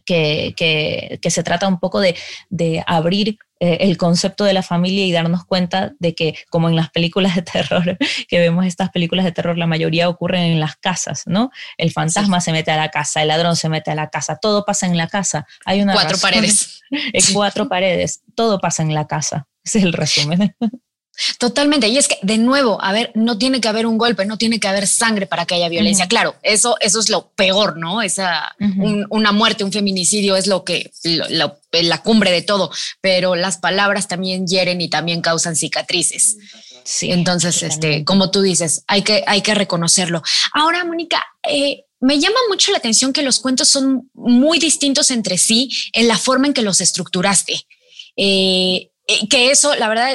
que, 0.05 1.19
que 1.23 1.31
se 1.31 1.43
trata 1.43 1.67
un 1.67 1.79
poco 1.79 2.01
de, 2.01 2.15
de 2.51 2.85
abrir 2.87 3.39
eh, 3.65 3.79
el 3.81 3.97
concepto 3.97 4.45
de 4.45 4.53
la 4.53 4.63
familia 4.63 5.07
y 5.07 5.13
darnos 5.13 5.47
cuenta 5.47 5.95
de 5.99 6.15
que, 6.15 6.37
como 6.51 6.69
en 6.69 6.77
las 6.77 6.91
películas 6.91 7.35
de 7.35 7.41
terror, 7.41 7.97
que 8.29 8.39
vemos 8.39 8.67
estas 8.67 8.91
películas 8.91 9.25
de 9.25 9.33
terror, 9.33 9.57
la 9.57 9.67
mayoría 9.67 10.11
ocurren 10.11 10.43
en 10.43 10.61
las 10.61 10.77
casas, 10.77 11.23
¿no? 11.25 11.51
El 11.79 11.91
fantasma 11.91 12.43
se 12.43 12.53
mete 12.53 12.73
a 12.73 12.77
la 12.77 12.91
casa, 12.91 13.23
el 13.23 13.29
ladrón 13.29 13.57
se 13.57 13.71
mete 13.71 13.91
a 13.91 13.95
la 13.95 14.11
casa, 14.11 14.37
todo 14.37 14.67
pasa 14.67 14.85
en 14.85 14.99
la 14.99 15.07
casa. 15.07 15.47
Hay 15.65 15.81
una 15.81 15.95
cuatro 15.95 16.19
paredes. 16.19 16.83
En 16.91 17.23
cuatro 17.33 17.67
paredes, 17.67 18.21
todo 18.35 18.61
pasa 18.61 18.83
en 18.83 18.93
la 18.93 19.07
casa. 19.07 19.49
Ese 19.65 19.79
es 19.79 19.85
el 19.85 19.95
resumen. 19.95 20.55
Totalmente. 21.39 21.89
Y 21.89 21.99
es 21.99 22.09
que, 22.09 22.19
de 22.23 22.39
nuevo, 22.39 22.83
a 22.83 22.93
ver, 22.93 23.13
no 23.15 23.39
tiene 23.39 23.61
que 23.61 23.69
haber 23.69 23.87
un 23.87 23.99
golpe, 23.99 24.27
no 24.27 24.39
tiene 24.39 24.61
que 24.61 24.69
haber 24.69 24.87
sangre 24.87 25.27
para 25.27 25.47
que 25.47 25.55
haya 25.55 25.69
violencia. 25.69 26.09
Claro, 26.09 26.37
eso, 26.43 26.77
eso 26.81 27.01
es 27.01 27.09
lo 27.09 27.31
peor, 27.31 27.77
¿no? 27.77 28.03
Esa, 28.03 28.55
una 29.11 29.33
muerte, 29.33 29.65
un 29.65 29.73
feminicidio 29.73 30.37
es 30.37 30.47
lo 30.47 30.65
que, 30.65 30.91
la 31.73 32.03
cumbre 32.03 32.31
de 32.31 32.43
todo, 32.43 32.71
pero 33.01 33.37
las 33.37 33.59
palabras 33.59 34.09
también 34.09 34.47
hieren 34.47 34.81
y 34.81 34.89
también 34.89 35.21
causan 35.21 35.57
cicatrices. 35.57 36.37
Sí. 36.85 37.11
Entonces, 37.11 37.63
este, 37.63 38.05
como 38.05 38.31
tú 38.31 38.43
dices, 38.43 38.85
hay 38.87 39.03
que, 39.03 39.25
hay 39.27 39.41
que 39.41 39.55
reconocerlo. 39.55 40.23
Ahora, 40.53 40.85
Mónica, 40.85 41.25
eh, 41.43 41.85
me 42.01 42.21
llama 42.21 42.39
mucho 42.49 42.71
la 42.71 42.79
atención 42.79 43.13
que 43.13 43.23
los 43.23 43.39
cuentos 43.39 43.69
son 43.69 44.11
muy 44.13 44.59
distintos 44.59 45.11
entre 45.11 45.39
sí 45.39 45.71
en 45.93 46.07
la 46.07 46.19
forma 46.19 46.47
en 46.47 46.53
que 46.53 46.61
los 46.61 46.83
estructuraste. 46.83 47.67
Eh, 48.17 48.91
eh, 49.07 49.29
que 49.29 49.51
eso, 49.51 49.75
la 49.75 49.89
verdad, 49.89 50.11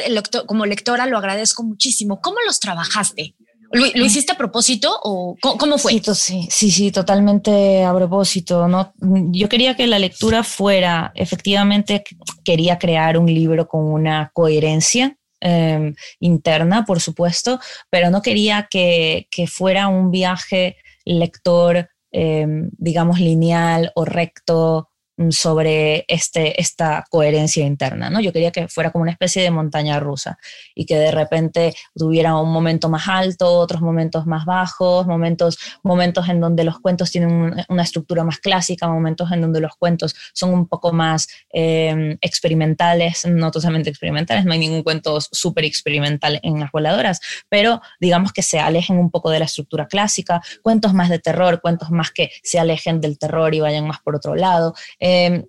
como 0.46 0.66
lectora 0.66 1.06
lo 1.06 1.18
agradezco 1.18 1.64
muchísimo. 1.64 2.20
¿Cómo 2.22 2.38
los 2.46 2.60
trabajaste? 2.60 3.36
¿Lo, 3.72 3.86
hiciste 4.04 4.32
a 4.32 4.38
propósito 4.38 5.00
o 5.04 5.36
cómo, 5.42 5.78
fue? 5.78 6.02
Sí, 6.16 6.48
sí, 6.50 6.72
sí, 6.72 6.92
totalmente 6.92 7.84
a 7.84 7.94
propósito. 7.94 8.68
¿no? 8.68 8.94
Yo 9.32 9.48
quería 9.48 9.76
que 9.76 9.86
la 9.86 10.00
lectura 10.00 10.44
fuera, 10.44 11.12
efectivamente, 11.14 12.04
quería 12.44 12.80
crear 12.80 13.18
un 13.18 13.28
libro 13.28 13.68
con 13.68 13.86
una 13.86 14.32
coherencia 14.34 15.16
em, 15.40 15.94
interna, 16.20 16.84
por 16.84 17.00
supuesto, 17.00 17.60
pero 17.92 18.10
no 18.10 18.24
quería 18.24 18.68
que, 18.70 19.28
fuera 19.48 19.88
un 19.88 20.10
viaje 20.10 20.78
lector, 21.06 21.90
em, 22.12 22.72
digamos, 22.78 23.20
lineal 23.20 23.92
o 23.94 24.04
recto 24.04 24.89
sobre 25.30 26.06
este, 26.08 26.60
esta 26.60 27.06
coherencia 27.10 27.66
interna, 27.66 28.10
¿no? 28.10 28.22
Yo 28.22 28.32
quería 28.32 28.52
que 28.52 28.68
fuera 28.68 28.92
como 28.92 29.02
una 29.04 29.12
especie 29.12 29.44
de 29.44 29.52
montaña 29.52 30.00
rusa 30.00 30.38
y 30.74 30.86
que 30.86 30.96
de 30.96 31.12
repente 31.12 31.76
tuviera 31.94 32.38
un 32.38 32.52
momento 32.52 32.90
más 32.90 33.08
alto, 33.08 33.52
otros 33.60 33.82
momentos 33.82 34.26
más 34.26 34.46
bajos, 34.46 35.08
momentos, 35.08 35.58
momentos 35.84 36.30
en 36.30 36.40
donde 36.40 36.64
los 36.64 36.80
cuentos 36.80 37.12
tienen 37.12 37.54
una 37.68 37.84
estructura 37.84 38.24
más 38.24 38.40
clásica, 38.40 38.88
momentos 38.88 39.32
en 39.32 39.42
donde 39.42 39.60
los 39.60 39.76
cuentos 39.76 40.16
son 40.34 40.54
un 40.54 40.68
poco 40.68 40.94
más 40.94 41.28
em, 41.50 42.18
experimentales, 42.22 43.26
no 43.26 43.52
totalmente 43.52 43.90
experimentales, 43.90 44.46
no 44.46 44.54
hay 44.54 44.60
ningún 44.60 44.84
cuento 44.84 45.20
súper 45.20 45.66
experimental 45.66 46.40
en 46.44 46.60
las 46.60 46.72
voladoras, 46.72 47.20
pero 47.50 47.82
digamos 48.00 48.32
que 48.32 48.42
se 48.42 48.60
alejen 48.60 48.98
un 48.98 49.12
poco 49.12 49.30
de 49.32 49.40
la 49.40 49.46
estructura 49.46 49.88
clásica, 49.88 50.42
cuentos 50.62 50.94
más 50.94 51.10
de 51.10 51.20
terror, 51.20 51.60
cuentos 51.62 51.92
más 51.92 52.12
que 52.12 52.32
se 52.42 52.58
alejen 52.58 53.02
del 53.02 53.20
terror 53.20 53.54
y 53.54 53.60
vayan 53.60 53.86
más 53.86 54.00
por 54.00 54.16
otro 54.16 54.36
lado. 54.36 54.76
Em, 55.10 55.46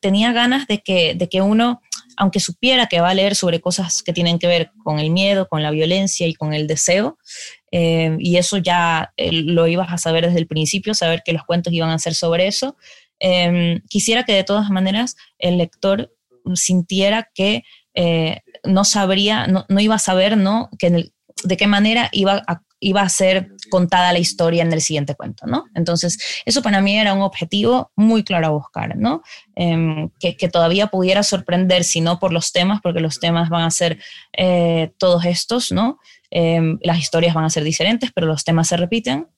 tenía 0.00 0.32
ganas 0.32 0.68
de 0.68 0.80
que, 0.80 1.16
de 1.16 1.28
que 1.28 1.42
uno, 1.42 1.82
aunque 2.16 2.38
supiera 2.38 2.86
que 2.86 3.00
va 3.00 3.10
a 3.10 3.14
leer 3.14 3.34
sobre 3.34 3.60
cosas 3.60 4.04
que 4.04 4.12
tienen 4.12 4.38
que 4.38 4.46
ver 4.46 4.70
con 4.84 5.00
el 5.00 5.10
miedo, 5.10 5.48
con 5.48 5.64
la 5.64 5.72
violencia 5.72 6.28
y 6.28 6.34
con 6.34 6.54
el 6.54 6.68
deseo, 6.68 7.18
em, 7.72 8.18
y 8.20 8.36
eso 8.36 8.58
ya 8.58 9.12
eh, 9.16 9.32
lo 9.32 9.66
ibas 9.66 9.92
a 9.92 9.98
saber 9.98 10.26
desde 10.26 10.38
el 10.38 10.46
principio, 10.46 10.94
saber 10.94 11.22
que 11.24 11.32
los 11.32 11.42
cuentos 11.42 11.72
iban 11.72 11.90
a 11.90 11.98
ser 11.98 12.14
sobre 12.14 12.46
eso, 12.46 12.76
em, 13.18 13.80
quisiera 13.88 14.22
que 14.22 14.32
de 14.32 14.44
todas 14.44 14.70
maneras 14.70 15.16
el 15.38 15.58
lector 15.58 16.12
sintiera 16.54 17.30
que 17.34 17.64
eh, 17.94 18.42
no 18.64 18.84
sabría, 18.84 19.48
no, 19.48 19.64
iba 19.80 19.96
a 19.96 19.98
saber, 19.98 20.36
¿no? 20.36 20.68
Que 20.78 21.10
de 21.44 21.56
qué 21.56 21.66
manera 21.66 22.10
iba 22.12 22.42
a 22.46 22.62
iba 22.84 23.00
a 23.00 23.08
ser 23.08 23.50
contada 23.70 24.12
la 24.12 24.18
historia 24.18 24.62
en 24.62 24.72
el 24.72 24.82
siguiente 24.82 25.14
cuento, 25.14 25.46
¿no? 25.46 25.64
Entonces, 25.74 26.18
eso 26.44 26.60
para 26.60 26.82
mí 26.82 26.98
era 26.98 27.14
un 27.14 27.22
objetivo 27.22 27.90
muy 27.96 28.22
claro 28.22 28.46
a 28.46 28.50
buscar, 28.50 28.96
¿no? 28.96 29.22
Em, 29.56 30.10
que, 30.20 30.48
todavía 30.48 30.88
pudiera 30.88 31.22
sorprender, 31.22 31.82
si 31.84 32.02
no 32.02 32.18
por 32.18 32.32
los 32.32 32.52
temas, 32.52 32.80
porque 32.82 33.00
los 33.00 33.20
temas 33.20 33.48
van 33.48 33.62
a 33.62 33.70
ser 33.70 33.98
eh, 34.36 34.92
todos 34.98 35.24
estos, 35.24 35.72
¿no? 35.72 35.98
Em, 36.30 36.78
las 36.82 36.98
historias 36.98 37.34
van 37.34 37.44
a 37.44 37.50
ser 37.50 37.64
diferentes, 37.64 38.10
pero 38.14 38.26
los 38.26 38.44
temas 38.44 38.68
se 38.68 38.76
repiten. 38.76 39.28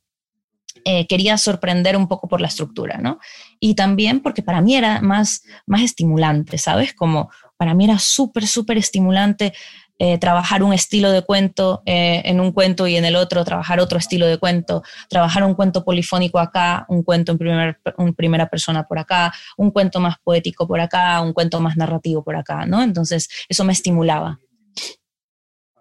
Eh, 0.84 1.06
quería 1.06 1.38
sorprender 1.38 1.96
un 1.96 2.08
poco 2.08 2.28
por 2.28 2.40
la 2.40 2.48
estructura, 2.48 2.98
¿no? 2.98 3.20
Y 3.60 3.74
también 3.74 4.20
porque 4.20 4.42
para 4.42 4.60
mí 4.60 4.74
era 4.74 5.00
más, 5.00 5.42
más 5.66 5.82
estimulante, 5.82 6.58
¿sabes? 6.58 6.94
Como 6.94 7.30
para 7.56 7.74
mí 7.74 7.84
era 7.84 7.98
súper, 7.98 8.46
súper 8.46 8.76
estimulante 8.76 9.52
eh, 9.98 10.18
trabajar 10.18 10.62
un 10.62 10.74
estilo 10.74 11.10
de 11.10 11.22
cuento 11.22 11.82
eh, 11.86 12.20
en 12.26 12.40
un 12.40 12.52
cuento 12.52 12.86
y 12.86 12.96
en 12.96 13.06
el 13.06 13.16
otro 13.16 13.44
trabajar 13.44 13.80
otro 13.80 13.98
estilo 13.98 14.26
de 14.26 14.36
cuento, 14.36 14.82
trabajar 15.08 15.42
un 15.42 15.54
cuento 15.54 15.84
polifónico 15.84 16.38
acá, 16.38 16.84
un 16.88 17.02
cuento 17.02 17.32
en, 17.32 18.14
primera 18.14 18.48
persona 18.48 18.86
por 18.86 18.98
acá, 18.98 19.32
un 19.56 19.70
cuento 19.70 19.98
más 19.98 20.16
poético 20.22 20.68
por 20.68 20.80
acá, 20.80 21.20
un 21.22 21.32
cuento 21.32 21.60
más 21.60 21.76
narrativo 21.76 22.22
por 22.22 22.36
acá, 22.36 22.66
¿no? 22.66 22.82
Entonces 22.82 23.28
eso 23.48 23.64
me 23.64 23.72
estimulaba. 23.72 24.38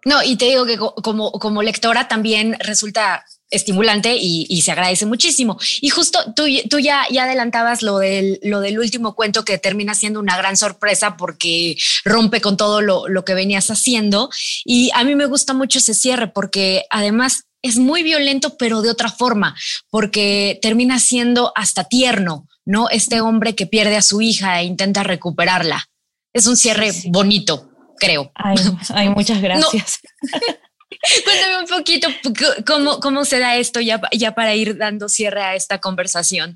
No, 0.06 0.24
y 0.24 0.38
te 0.38 0.46
digo 0.46 0.66
que 0.66 0.78
como, 0.78 1.32
como 1.34 1.64
lectora 1.64 2.08
también 2.08 2.56
resulta 2.60 3.26
estimulante 3.50 4.16
y, 4.20 4.62
se 4.62 4.72
agradece 4.72 5.06
muchísimo. 5.06 5.58
Y 5.82 5.90
justo 5.90 6.34
tú, 6.36 6.44
tú 6.70 6.80
ya, 6.80 7.06
ya 7.12 7.24
adelantabas 7.24 7.82
lo 7.84 8.00
del, 8.00 8.40
lo 8.42 8.60
del 8.60 8.80
último 8.80 9.16
cuento 9.16 9.46
que 9.46 9.58
termina 9.58 9.94
siendo 9.94 10.20
una 10.20 10.38
gran 10.38 10.58
sorpresa 10.58 11.18
porque 11.18 11.78
rompe 12.04 12.42
con 12.42 12.58
todo 12.58 12.82
lo, 12.82 13.08
lo 13.08 13.24
que 13.24 13.34
venías 13.34 13.70
haciendo. 13.70 14.30
Y 14.64 14.90
a 14.94 15.04
mí 15.04 15.16
me 15.16 15.28
gusta 15.28 15.54
mucho 15.54 15.80
ese 15.80 15.94
cierre 15.94 16.28
porque 16.28 16.86
además 16.90 17.44
es 17.62 17.78
muy 17.78 18.04
violento, 18.04 18.58
pero 18.58 18.82
de 18.82 18.90
otra 18.90 19.10
forma, 19.10 19.56
porque 19.90 20.60
termina 20.62 21.00
siendo 21.00 21.52
hasta 21.56 21.84
tierno, 21.84 22.48
¿no? 22.64 22.90
Este 22.90 23.22
hombre 23.22 23.56
que 23.56 23.68
pierde 23.68 23.98
a 23.98 24.02
su 24.02 24.22
hija 24.22 24.60
e 24.62 24.66
intenta 24.66 25.04
recuperarla. 25.04 25.88
Es 26.34 26.48
un 26.48 26.58
cierre 26.58 26.92
bonito 27.08 27.70
creo. 28.00 28.32
Ay, 28.94 29.10
muchas 29.10 29.42
gracias. 29.42 30.00
Cuéntame 31.24 31.60
un 31.60 31.68
poquito 31.68 32.08
cómo, 32.66 33.00
cómo 33.00 33.26
se 33.26 33.40
da 33.40 33.58
esto 33.58 33.80
ya, 33.82 34.02
ya 34.12 34.36
para 34.36 34.56
ir 34.56 34.78
dando 34.78 35.10
cierre 35.10 35.42
a 35.42 35.56
esta 35.56 35.80
conversación. 35.80 36.56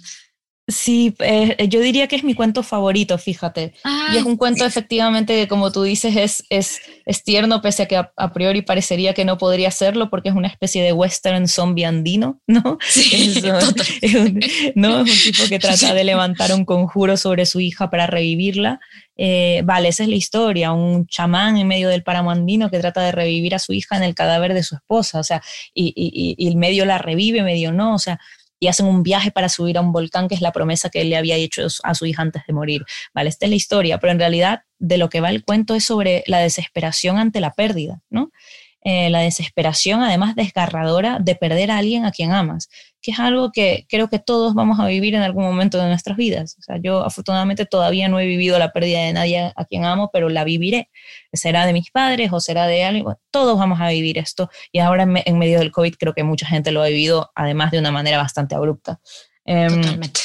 Sí, 0.69 1.15
eh, 1.19 1.67
yo 1.67 1.79
diría 1.79 2.07
que 2.07 2.15
es 2.15 2.23
mi 2.23 2.35
cuento 2.35 2.61
favorito, 2.61 3.17
fíjate. 3.17 3.73
y 4.13 4.17
es 4.17 4.23
un 4.23 4.37
cuento 4.37 4.65
efectivamente 4.65 5.35
que, 5.35 5.47
como 5.47 5.71
tú 5.71 5.81
dices, 5.81 6.15
es, 6.15 6.43
es, 6.49 6.79
es 7.07 7.23
tierno, 7.23 7.61
pese 7.61 7.83
a 7.83 7.85
que 7.87 7.97
a, 7.97 8.33
priori 8.33 8.61
parecería 8.61 9.15
que 9.15 9.25
no 9.25 9.39
podría 9.39 9.71
serlo, 9.71 10.11
porque 10.11 10.29
es 10.29 10.35
una 10.35 10.47
especie 10.47 10.83
de 10.83 10.93
western 10.93 11.47
zombie 11.47 11.85
andino, 11.85 12.39
¿no? 12.47 12.77
Sí, 12.87 13.41
es, 14.01 14.13
un, 14.13 14.39
¿no? 14.75 15.01
es 15.01 15.27
un 15.27 15.33
tipo 15.33 15.49
que 15.49 15.57
trata 15.57 15.95
de 15.95 16.03
levantar 16.03 16.53
un 16.53 16.65
conjuro 16.65 17.17
sobre 17.17 17.47
su 17.47 17.59
hija 17.59 17.89
para 17.89 18.05
revivirla. 18.05 18.79
Eh, 19.17 19.63
vale, 19.65 19.89
esa 19.89 20.03
es 20.03 20.09
la 20.09 20.15
historia, 20.15 20.71
un 20.71 21.07
chamán 21.07 21.57
en 21.57 21.67
medio 21.67 21.89
del 21.89 22.03
páramo 22.03 22.31
andino 22.31 22.69
que 22.69 22.79
trata 22.79 23.01
de 23.01 23.11
revivir 23.11 23.55
a 23.55 23.59
su 23.59 23.73
hija 23.73 23.97
en 23.97 24.03
el 24.03 24.15
cadáver 24.15 24.53
de 24.53 24.63
su 24.63 24.75
esposa, 24.75 25.19
o 25.19 25.23
sea, 25.23 25.41
y, 25.73 25.93
y, 25.95 26.35
y 26.37 26.55
medio 26.55 26.85
la 26.85 26.99
revive, 26.99 27.43
medio 27.43 27.73
no, 27.73 27.95
o 27.95 27.99
sea, 27.99 28.19
y 28.59 28.67
hacen 28.67 28.85
un 28.85 29.03
viaje 29.03 29.31
para 29.31 29.49
subir 29.49 29.77
a 29.77 29.81
un 29.81 29.91
volcán, 29.91 30.27
que 30.27 30.35
es 30.35 30.41
la 30.41 30.51
promesa 30.51 30.89
que 30.89 31.01
él 31.01 31.09
le 31.09 31.17
había 31.17 31.35
hecho 31.35 31.67
a 31.83 31.95
su 31.95 32.05
hija 32.05 32.21
antes 32.21 32.43
de 32.47 32.53
morir. 32.53 32.85
Vale, 33.13 33.29
esta 33.29 33.45
es 33.45 33.49
la 33.49 33.55
historia, 33.55 33.99
pero 33.99 34.11
en 34.11 34.19
realidad 34.19 34.63
de 34.79 34.97
lo 34.97 35.09
que 35.09 35.21
va 35.21 35.29
el 35.29 35.43
cuento 35.43 35.75
es 35.75 35.85
sobre 35.85 36.23
la 36.27 36.39
desesperación 36.39 37.17
ante 37.17 37.39
la 37.39 37.53
pérdida, 37.53 38.01
¿no? 38.09 38.31
Eh, 38.81 39.09
la 39.09 39.19
desesperación, 39.19 40.01
además 40.01 40.35
desgarradora, 40.35 41.19
de 41.19 41.35
perder 41.35 41.69
a 41.69 41.77
alguien 41.77 42.05
a 42.05 42.11
quien 42.11 42.31
amas, 42.31 42.69
que 43.01 43.11
es 43.11 43.19
algo 43.19 43.51
que 43.51 43.85
creo 43.87 44.09
que 44.09 44.19
todos 44.19 44.53
vamos 44.53 44.79
a 44.79 44.87
vivir 44.87 45.15
en 45.15 45.21
algún 45.21 45.43
momento 45.43 45.77
de 45.77 45.87
nuestras 45.87 46.17
vidas. 46.17 46.55
O 46.59 46.61
sea, 46.61 46.77
yo 46.81 47.03
afortunadamente 47.05 47.65
todavía 47.65 48.09
no 48.09 48.19
he 48.19 48.25
vivido 48.25 48.59
la 48.59 48.71
pérdida 48.71 48.99
de 49.01 49.13
nadie 49.13 49.53
a 49.55 49.65
quien 49.65 49.85
amo, 49.85 50.09
pero 50.11 50.29
la 50.29 50.43
viviré. 50.43 50.89
Será 51.31 51.65
de 51.65 51.73
mis 51.73 51.91
padres 51.91 52.31
o 52.33 52.39
será 52.39 52.67
de 52.67 52.83
alguien. 52.83 53.05
todos 53.31 53.57
vamos 53.57 53.79
a 53.79 53.89
vivir 53.89 54.17
esto. 54.17 54.49
Y 54.71 54.79
ahora 54.79 55.03
en, 55.03 55.39
medio 55.39 55.59
del 55.59 55.71
COVID 55.71 55.95
creo 55.95 56.13
que 56.13 56.23
mucha 56.23 56.45
gente 56.45 56.71
lo 56.71 56.81
ha 56.81 56.87
vivido, 56.87 57.31
además 57.35 57.71
de 57.71 57.79
una 57.79 57.91
manera 57.91 58.17
bastante 58.17 58.55
abrupta. 58.55 58.99
Em, 59.45 59.81
Totalmente. 59.81 60.21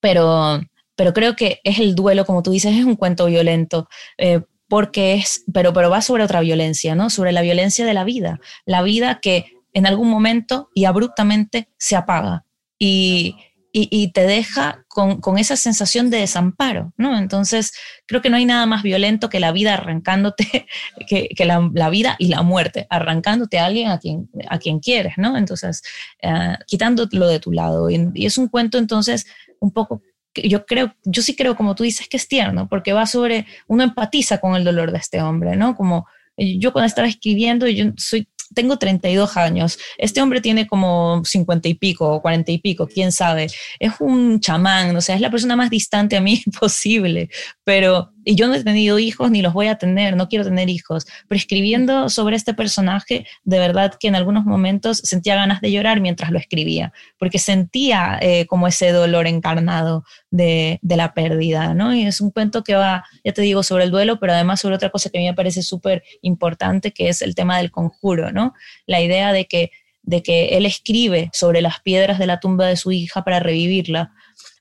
Pero, 0.00 0.60
pero 0.96 1.12
creo 1.12 1.36
que 1.36 1.60
es 1.64 1.78
el 1.78 1.94
duelo, 1.94 2.24
como 2.24 2.42
tú 2.42 2.52
dices, 2.52 2.74
es 2.74 2.84
un 2.84 2.96
cuento 2.96 3.26
violento. 3.26 3.88
Eh, 4.16 4.40
porque 4.66 5.14
es, 5.14 5.44
pero, 5.52 5.72
pero 5.72 5.90
va 5.90 6.00
sobre 6.00 6.24
otra 6.24 6.40
violencia, 6.40 6.94
¿no? 6.94 7.10
Sobre 7.10 7.32
la 7.32 7.42
violencia 7.42 7.84
de 7.84 7.94
la 7.94 8.02
vida, 8.02 8.40
la 8.64 8.82
vida 8.82 9.20
que 9.20 9.53
en 9.74 9.86
algún 9.86 10.08
momento 10.08 10.70
y 10.74 10.86
abruptamente 10.86 11.68
se 11.76 11.96
apaga 11.96 12.46
y, 12.78 13.36
y, 13.76 14.12
te 14.12 14.24
deja 14.24 14.84
con, 14.86 15.20
con, 15.20 15.36
esa 15.36 15.56
sensación 15.56 16.08
de 16.08 16.18
desamparo, 16.18 16.92
¿no? 16.96 17.18
Entonces, 17.18 17.72
creo 18.06 18.22
que 18.22 18.30
no 18.30 18.36
hay 18.36 18.44
nada 18.44 18.66
más 18.66 18.84
violento 18.84 19.28
que 19.28 19.40
la 19.40 19.50
vida 19.50 19.74
arrancándote, 19.74 20.66
que, 21.08 21.28
que 21.28 21.44
la, 21.44 21.90
vida 21.90 22.14
y 22.20 22.28
la 22.28 22.42
muerte, 22.42 22.86
arrancándote 22.88 23.58
a 23.58 23.66
alguien 23.66 23.88
a 23.88 23.98
quien, 23.98 24.30
a 24.48 24.58
quien 24.58 24.78
quieres, 24.78 25.14
¿no? 25.16 25.36
Entonces, 25.36 25.82
uh, 26.22 26.54
quitándolo 26.66 27.26
de 27.26 27.40
tu 27.40 27.50
lado. 27.50 27.90
Y, 27.90 28.10
y 28.14 28.26
es 28.26 28.38
un 28.38 28.46
cuento, 28.46 28.78
entonces, 28.78 29.26
un 29.58 29.72
poco 29.72 30.02
yo 30.34 30.66
creo, 30.66 30.94
yo 31.04 31.22
sí 31.22 31.36
creo, 31.36 31.56
como 31.56 31.74
tú 31.74 31.84
dices, 31.84 32.08
que 32.08 32.16
es 32.16 32.28
tierno, 32.28 32.68
porque 32.68 32.92
va 32.92 33.06
sobre, 33.06 33.46
uno 33.68 33.84
empatiza 33.84 34.38
con 34.38 34.56
el 34.56 34.64
dolor 34.64 34.90
de 34.90 34.98
este 34.98 35.22
hombre, 35.22 35.56
¿no? 35.56 35.76
Como 35.76 36.06
eh, 36.36 36.58
yo 36.58 36.72
cuando 36.72 36.86
estaba 36.86 37.08
escribiendo, 37.08 37.68
yo 37.68 37.86
soy 37.96 38.28
tengo 38.54 38.78
32 38.78 39.36
años, 39.36 39.78
este 39.98 40.22
hombre 40.22 40.40
tiene 40.40 40.66
como 40.66 41.22
50 41.24 41.68
y 41.68 41.74
pico 41.74 42.08
o 42.10 42.22
40 42.22 42.52
y 42.52 42.58
pico, 42.58 42.86
quién 42.86 43.12
sabe, 43.12 43.48
es 43.78 43.92
un 44.00 44.40
chamán, 44.40 44.96
o 44.96 45.00
sea, 45.00 45.14
es 45.14 45.20
la 45.20 45.30
persona 45.30 45.56
más 45.56 45.70
distante 45.70 46.16
a 46.16 46.20
mí 46.20 46.42
posible, 46.60 47.28
pero, 47.64 48.13
y 48.24 48.34
yo 48.34 48.48
no 48.48 48.54
he 48.54 48.64
tenido 48.64 48.98
hijos 48.98 49.30
ni 49.30 49.42
los 49.42 49.52
voy 49.52 49.66
a 49.66 49.76
tener, 49.76 50.16
no 50.16 50.28
quiero 50.28 50.44
tener 50.44 50.68
hijos, 50.68 51.06
pero 51.28 51.36
escribiendo 51.36 52.08
sobre 52.08 52.36
este 52.36 52.54
personaje, 52.54 53.26
de 53.44 53.58
verdad 53.58 53.94
que 53.98 54.08
en 54.08 54.16
algunos 54.16 54.44
momentos 54.44 54.98
sentía 54.98 55.36
ganas 55.36 55.60
de 55.60 55.70
llorar 55.70 56.00
mientras 56.00 56.30
lo 56.30 56.38
escribía, 56.38 56.92
porque 57.18 57.38
sentía 57.38 58.18
eh, 58.20 58.46
como 58.46 58.66
ese 58.66 58.92
dolor 58.92 59.26
encarnado 59.26 60.04
de, 60.30 60.78
de, 60.82 60.96
la 60.96 61.14
pérdida, 61.14 61.74
¿no? 61.74 61.94
Y 61.94 62.02
es 62.02 62.20
un 62.20 62.30
cuento 62.30 62.64
que 62.64 62.74
va, 62.74 63.04
ya 63.24 63.32
te 63.32 63.42
digo, 63.42 63.62
sobre 63.62 63.84
el 63.84 63.90
duelo, 63.90 64.18
pero 64.18 64.32
además 64.32 64.60
sobre 64.60 64.76
otra 64.76 64.90
cosa 64.90 65.10
que 65.10 65.18
a 65.18 65.20
mí 65.20 65.26
me 65.26 65.34
parece 65.34 65.62
súper 65.62 66.02
importante, 66.22 66.92
que 66.92 67.08
es 67.08 67.22
el 67.22 67.34
tema 67.34 67.58
del 67.58 67.70
conjuro, 67.70 68.32
¿no? 68.32 68.54
La 68.86 69.00
idea 69.00 69.32
de 69.32 69.46
que, 69.46 69.70
de 70.02 70.22
que 70.22 70.56
él 70.56 70.66
escribe 70.66 71.30
sobre 71.32 71.62
las 71.62 71.80
piedras 71.80 72.18
de 72.18 72.26
la 72.26 72.40
tumba 72.40 72.66
de 72.66 72.76
su 72.76 72.92
hija 72.92 73.24
para 73.24 73.40
revivirla, 73.40 74.12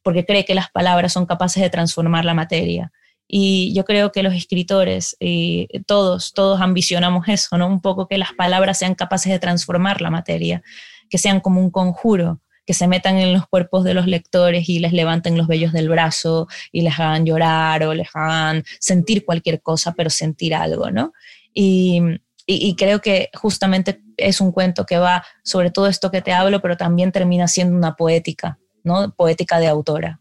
porque 0.04 0.26
cree 0.26 0.45
que 0.45 0.56
las 0.56 0.69
palabras 0.69 1.13
son 1.13 1.26
capaces 1.26 1.63
de 1.63 1.69
transformar 1.69 2.26
la 2.26 2.34
materia. 2.34 2.91
Y 3.35 3.73
yo 3.73 3.83
creo 3.83 4.11
que 4.11 4.21
los 4.21 4.35
escritores, 4.35 5.17
y 5.19 5.67
todos, 5.87 6.33
todos 6.33 6.61
ambicionamos 6.61 7.27
eso, 7.27 7.57
¿no? 7.57 7.65
Un 7.65 7.81
poco 7.81 8.07
que 8.07 8.19
las 8.19 8.31
palabras 8.33 8.77
sean 8.77 8.93
capaces 8.93 9.31
de 9.31 9.39
transformar 9.39 10.01
la 10.01 10.11
materia, 10.11 10.61
que 11.09 11.17
sean 11.17 11.39
como 11.39 11.59
un 11.59 11.71
conjuro, 11.71 12.41
que 12.63 12.75
se 12.75 12.87
metan 12.87 13.17
en 13.17 13.33
los 13.33 13.47
cuerpos 13.47 13.85
de 13.85 13.95
los 13.95 14.05
lectores 14.05 14.69
y 14.69 14.77
les 14.77 14.93
levanten 14.93 15.35
los 15.35 15.47
vellos 15.47 15.73
del 15.73 15.89
brazo 15.89 16.47
y 16.71 16.81
les 16.81 16.99
hagan 16.99 17.25
llorar 17.25 17.81
o 17.85 17.95
les 17.95 18.07
hagan 18.13 18.65
sentir 18.79 19.25
cualquier 19.25 19.63
cosa, 19.63 19.95
pero 19.95 20.11
sentir 20.11 20.53
algo, 20.53 20.91
¿no? 20.91 21.11
Y, 21.55 22.03
y, 22.45 22.75
creo 22.75 23.01
que 23.01 23.31
justamente 23.33 24.03
es 24.15 24.41
un 24.41 24.51
cuento 24.51 24.85
que 24.85 24.99
va 24.99 25.25
sobre 25.43 25.71
todo 25.71 25.87
esto 25.87 26.11
que 26.11 26.21
te 26.21 26.33
hablo, 26.33 26.61
pero 26.61 26.77
también 26.77 27.11
termina 27.11 27.47
siendo 27.47 27.75
una 27.75 27.95
poética, 27.95 28.59
¿no? 28.83 29.11
Poética 29.15 29.59
de 29.59 29.69
autora. 29.69 30.19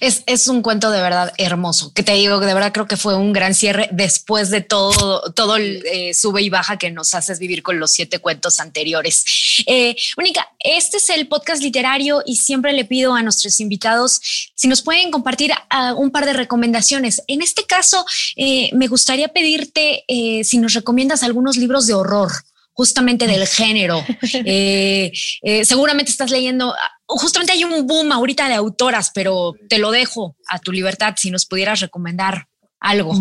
Es, 0.00 0.22
es, 0.26 0.48
un 0.48 0.62
cuento 0.62 0.90
de 0.90 1.00
verdad 1.00 1.32
hermoso, 1.36 1.92
que 1.92 2.02
te 2.02 2.12
digo 2.12 2.40
que 2.40 2.46
de 2.46 2.54
verdad 2.54 2.72
creo 2.72 2.86
que 2.86 2.96
fue 2.96 3.16
un 3.16 3.32
gran 3.32 3.54
cierre 3.54 3.88
después 3.92 4.50
de 4.50 4.60
todo, 4.60 5.32
todo 5.32 5.56
el 5.56 5.84
eh, 5.86 6.14
sube 6.14 6.42
y 6.42 6.50
baja 6.50 6.78
que 6.78 6.90
nos 6.90 7.14
haces 7.14 7.38
vivir 7.38 7.62
con 7.62 7.78
los 7.78 7.90
siete 7.90 8.18
cuentos 8.18 8.60
anteriores. 8.60 9.24
Eh, 9.66 9.96
Mónica, 10.16 10.48
este 10.58 10.98
es 10.98 11.10
el 11.10 11.28
podcast 11.28 11.62
literario 11.62 12.22
y 12.24 12.36
siempre 12.36 12.72
le 12.72 12.84
pido 12.84 13.14
a 13.14 13.22
nuestros 13.22 13.60
invitados 13.60 14.20
si 14.54 14.68
nos 14.68 14.82
pueden 14.82 15.10
compartir 15.10 15.52
uh, 15.52 15.94
un 15.94 16.10
par 16.10 16.26
de 16.26 16.32
recomendaciones. 16.32 17.22
En 17.26 17.42
este 17.42 17.64
caso, 17.66 18.04
eh, 18.36 18.70
me 18.72 18.88
gustaría 18.88 19.28
pedirte 19.28 20.04
eh, 20.08 20.44
si 20.44 20.58
nos 20.58 20.74
recomiendas 20.74 21.22
algunos 21.22 21.56
libros 21.56 21.86
de 21.86 21.94
horror 21.94 22.30
justamente 22.72 23.26
del 23.26 23.46
género. 23.46 24.04
Eh, 24.32 25.12
eh, 25.42 25.64
seguramente 25.64 26.10
estás 26.10 26.30
leyendo, 26.30 26.74
justamente 27.16 27.52
hay 27.52 27.64
un 27.64 27.86
boom 27.86 28.12
ahorita 28.12 28.48
de 28.48 28.54
autoras, 28.54 29.10
pero 29.14 29.54
te 29.68 29.78
lo 29.78 29.90
dejo 29.90 30.36
a 30.48 30.58
tu 30.58 30.72
libertad 30.72 31.14
si 31.16 31.30
nos 31.30 31.46
pudieras 31.46 31.80
recomendar 31.80 32.48
algo. 32.78 33.12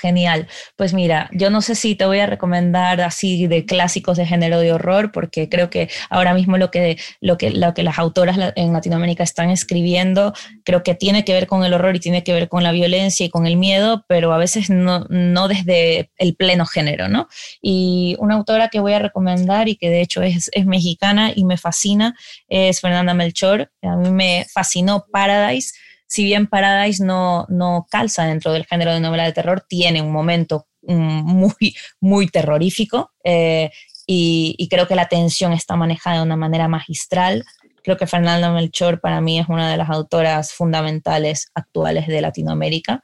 Genial. 0.00 0.48
Pues 0.76 0.94
mira, 0.94 1.28
yo 1.32 1.50
no 1.50 1.60
sé 1.60 1.74
si 1.74 1.94
te 1.94 2.06
voy 2.06 2.20
a 2.20 2.26
recomendar 2.26 3.00
así 3.00 3.46
de 3.46 3.64
clásicos 3.64 4.16
de 4.16 4.26
género 4.26 4.60
de 4.60 4.72
horror, 4.72 5.12
porque 5.12 5.48
creo 5.48 5.70
que 5.70 5.88
ahora 6.08 6.34
mismo 6.34 6.56
lo 6.56 6.70
que, 6.70 6.98
lo 7.20 7.36
que, 7.36 7.50
lo 7.50 7.74
que 7.74 7.82
las 7.82 7.98
autoras 7.98 8.38
en 8.56 8.72
Latinoamérica 8.72 9.24
están 9.24 9.50
escribiendo, 9.50 10.34
creo 10.64 10.82
que 10.82 10.94
tiene 10.94 11.24
que 11.24 11.32
ver 11.32 11.46
con 11.46 11.64
el 11.64 11.74
horror 11.74 11.96
y 11.96 12.00
tiene 12.00 12.22
que 12.22 12.32
ver 12.32 12.48
con 12.48 12.62
la 12.62 12.72
violencia 12.72 13.26
y 13.26 13.30
con 13.30 13.46
el 13.46 13.56
miedo, 13.56 14.04
pero 14.08 14.32
a 14.32 14.38
veces 14.38 14.70
no, 14.70 15.06
no 15.08 15.48
desde 15.48 16.10
el 16.16 16.36
pleno 16.36 16.66
género, 16.66 17.08
¿no? 17.08 17.28
Y 17.60 18.16
una 18.18 18.34
autora 18.34 18.68
que 18.68 18.80
voy 18.80 18.92
a 18.92 18.98
recomendar 18.98 19.68
y 19.68 19.76
que 19.76 19.90
de 19.90 20.00
hecho 20.00 20.22
es, 20.22 20.50
es 20.52 20.66
mexicana 20.66 21.32
y 21.34 21.44
me 21.44 21.56
fascina 21.56 22.14
es 22.48 22.80
Fernanda 22.80 23.14
Melchor. 23.14 23.70
A 23.82 23.96
mí 23.96 24.10
me 24.10 24.46
fascinó 24.52 25.06
Paradise 25.10 25.72
si 26.06 26.24
bien 26.24 26.46
Paradise 26.46 27.04
no, 27.04 27.46
no 27.48 27.86
calza 27.90 28.24
dentro 28.24 28.52
del 28.52 28.66
género 28.66 28.92
de 28.92 29.00
novela 29.00 29.24
de 29.24 29.32
terror, 29.32 29.64
tiene 29.68 30.02
un 30.02 30.12
momento 30.12 30.66
mm, 30.82 31.22
muy, 31.22 31.76
muy 32.00 32.28
terrorífico 32.28 33.12
eh, 33.24 33.70
y, 34.06 34.68
creo 34.70 34.86
que 34.86 34.94
la 34.94 35.08
tensión 35.08 35.52
está 35.52 35.74
manejada 35.76 36.18
de 36.18 36.22
una 36.22 36.36
manera 36.36 36.68
magistral. 36.68 37.44
Creo 37.82 37.96
que 37.96 38.06
Fernanda 38.06 38.52
Melchor 38.52 39.00
para 39.00 39.20
mí 39.20 39.40
es 39.40 39.48
una 39.48 39.70
de 39.70 39.76
las 39.76 39.90
autoras 39.90 40.52
fundamentales 40.52 41.50
actuales 41.54 42.06
de 42.06 42.20
Latinoamérica. 42.20 43.02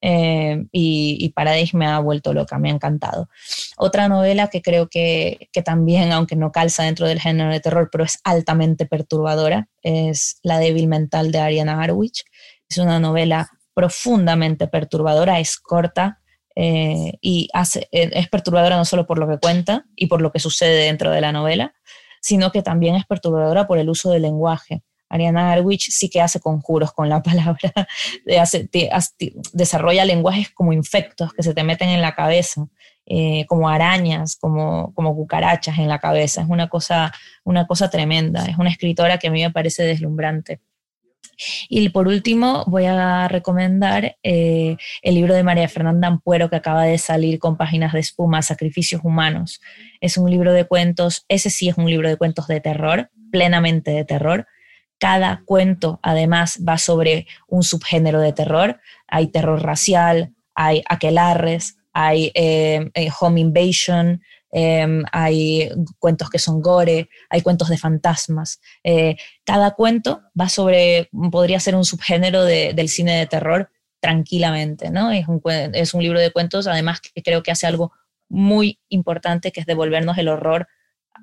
Eh, 0.00 0.64
y, 0.72 1.28
Paradise 1.34 1.76
me 1.76 1.86
ha 1.86 1.98
vuelto 1.98 2.32
loca, 2.32 2.58
me 2.58 2.70
ha 2.70 2.74
encantado. 2.74 3.28
Otra 3.76 4.08
novela 4.08 4.48
que 4.48 4.62
creo 4.62 4.88
que, 4.88 5.48
que, 5.52 5.62
también, 5.62 6.12
aunque 6.12 6.36
no 6.36 6.52
calza 6.52 6.84
dentro 6.84 7.06
del 7.06 7.20
género 7.20 7.50
de 7.50 7.60
terror, 7.60 7.88
pero 7.90 8.04
es 8.04 8.18
altamente 8.24 8.86
perturbadora, 8.86 9.68
es 9.82 10.38
La 10.42 10.58
débil 10.58 10.88
mental 10.88 11.30
de 11.32 11.40
Ariana 11.40 11.82
Harwich. 11.82 12.24
Es 12.68 12.78
una 12.78 13.00
novela 13.00 13.50
profundamente 13.74 14.66
perturbadora, 14.66 15.38
es 15.38 15.56
corta 15.56 16.20
eh, 16.56 17.12
y 17.20 17.48
hace, 17.52 17.88
eh, 17.92 18.10
es 18.12 18.28
perturbadora 18.28 18.76
no 18.76 18.84
solo 18.84 19.06
por 19.06 19.18
lo 19.18 19.28
que 19.28 19.38
cuenta 19.38 19.84
y 19.94 20.08
por 20.08 20.20
lo 20.20 20.32
que 20.32 20.40
sucede 20.40 20.84
dentro 20.84 21.10
de 21.10 21.20
la 21.20 21.30
novela, 21.30 21.74
sino 22.20 22.50
que 22.50 22.62
también 22.62 22.96
es 22.96 23.06
perturbadora 23.06 23.66
por 23.66 23.78
el 23.78 23.88
uso 23.88 24.10
del 24.10 24.22
lenguaje. 24.22 24.82
Ariana 25.08 25.52
Harwich 25.52 25.90
sí 25.90 26.10
que 26.10 26.20
hace 26.20 26.40
conjuros 26.40 26.92
con 26.92 27.08
la 27.08 27.22
palabra, 27.22 27.72
hace, 28.40 28.68
desarrolla 29.52 30.04
lenguajes 30.04 30.50
como 30.50 30.72
infectos 30.72 31.32
que 31.32 31.42
se 31.42 31.54
te 31.54 31.64
meten 31.64 31.88
en 31.88 32.02
la 32.02 32.14
cabeza, 32.14 32.66
eh, 33.06 33.46
como 33.46 33.68
arañas, 33.68 34.36
como, 34.36 34.92
como 34.94 35.14
cucarachas 35.14 35.78
en 35.78 35.88
la 35.88 35.98
cabeza. 35.98 36.42
Es 36.42 36.48
una 36.48 36.68
cosa, 36.68 37.12
una 37.44 37.66
cosa 37.66 37.88
tremenda. 37.88 38.44
Es 38.44 38.58
una 38.58 38.68
escritora 38.70 39.18
que 39.18 39.28
a 39.28 39.30
mí 39.30 39.42
me 39.42 39.50
parece 39.50 39.84
deslumbrante. 39.84 40.60
Y 41.68 41.88
por 41.90 42.08
último, 42.08 42.64
voy 42.66 42.84
a 42.86 43.28
recomendar 43.28 44.16
eh, 44.22 44.76
el 45.02 45.14
libro 45.14 45.34
de 45.34 45.42
María 45.42 45.68
Fernanda 45.68 46.08
Ampuero 46.08 46.50
que 46.50 46.56
acaba 46.56 46.84
de 46.84 46.98
salir 46.98 47.38
con 47.38 47.56
páginas 47.56 47.92
de 47.92 48.00
espuma, 48.00 48.42
Sacrificios 48.42 49.02
Humanos. 49.04 49.60
Es 50.00 50.16
un 50.16 50.30
libro 50.30 50.52
de 50.52 50.64
cuentos, 50.64 51.24
ese 51.28 51.50
sí 51.50 51.68
es 51.68 51.76
un 51.78 51.90
libro 51.90 52.08
de 52.08 52.16
cuentos 52.16 52.46
de 52.46 52.60
terror, 52.60 53.10
plenamente 53.30 53.90
de 53.90 54.04
terror, 54.04 54.46
Cada 55.00 55.42
cuento, 55.44 56.00
además, 56.02 56.58
va 56.68 56.76
sobre 56.76 57.28
un 57.46 57.62
subgénero 57.62 58.20
de 58.20 58.32
terror. 58.32 58.80
Hay 59.06 59.28
terror 59.28 59.62
racial, 59.62 60.34
hay 60.56 60.82
aquelarres, 60.88 61.76
hay 61.92 62.32
eh, 62.34 62.90
eh, 62.94 63.08
home 63.20 63.40
invasion, 63.40 64.22
em, 64.50 65.04
hay 65.12 65.70
cuentos 65.98 66.30
que 66.30 66.38
son 66.38 66.60
gore, 66.60 67.08
hay 67.30 67.42
cuentos 67.42 67.68
de 67.68 67.78
fantasmas. 67.78 68.60
Eh, 68.84 69.16
cada 69.44 69.72
cuento 69.72 70.22
va 70.38 70.48
sobre, 70.48 71.10
podría 71.30 71.60
ser 71.60 71.74
un 71.74 71.84
subgénero 71.84 72.44
del 72.44 72.88
cine 72.88 73.18
de 73.18 73.26
terror 73.26 73.70
tranquilamente, 74.00 74.90
¿no? 74.90 75.10
Es 75.10 75.26
un, 75.28 76.02
libro 76.02 76.20
de 76.20 76.30
cuentos, 76.30 76.66
además 76.66 77.00
que 77.00 77.22
creo 77.22 77.42
que 77.42 77.50
hace 77.50 77.66
algo 77.66 77.92
muy 78.28 78.78
importante, 78.88 79.52
que 79.52 79.60
es 79.60 79.66
devolvernos 79.66 80.18
el 80.18 80.28
horror 80.28 80.68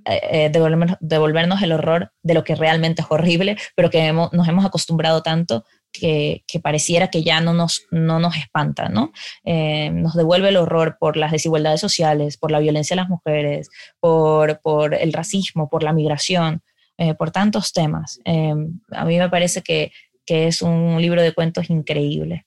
eh, 0.05 0.51
devolvernos, 0.51 1.61
el 1.63 1.71
horror 1.71 2.11
de 2.21 2.33
lo 2.33 2.43
que 2.43 2.53
realmente 2.53 3.01
es 3.01 3.07
horrible, 3.09 3.57
pero 3.75 3.89
que 3.89 4.11
nos 4.11 4.47
hemos 4.47 4.65
acostumbrado 4.65 5.23
tanto 5.23 5.63
que, 5.99 6.43
pareciera 6.62 7.10
que 7.10 7.23
ya 7.23 7.41
no 7.41 7.53
nos, 7.53 7.86
no 7.91 8.19
nos 8.19 8.36
espanta, 8.38 8.89
¿no? 8.89 9.12
Eh, 9.43 9.89
nos 9.91 10.15
devuelve 10.15 10.49
el 10.49 10.58
horror 10.58 10.97
por 10.99 11.17
las 11.17 11.31
desigualdades 11.31 11.81
sociales, 11.81 12.38
por 12.38 12.51
la 12.51 12.60
violencia 12.60 12.95
de 12.95 13.01
las 13.01 13.10
mujeres, 13.10 13.69
por, 13.99 14.60
por 14.62 14.93
el 14.93 15.13
racismo, 15.13 15.69
por 15.69 15.84
la 15.84 15.93
migración, 15.93 16.62
eh, 16.97 17.13
por 17.13 17.31
tantos 17.31 17.73
temas. 17.73 18.19
a 18.25 19.05
mí 19.05 19.17
me 19.17 19.29
parece 19.29 19.62
que, 19.62 19.91
que 20.25 20.47
es 20.47 20.62
un 20.62 21.01
libro 21.01 21.21
de 21.21 21.34
cuentos 21.34 21.69
increíble. 21.69 22.45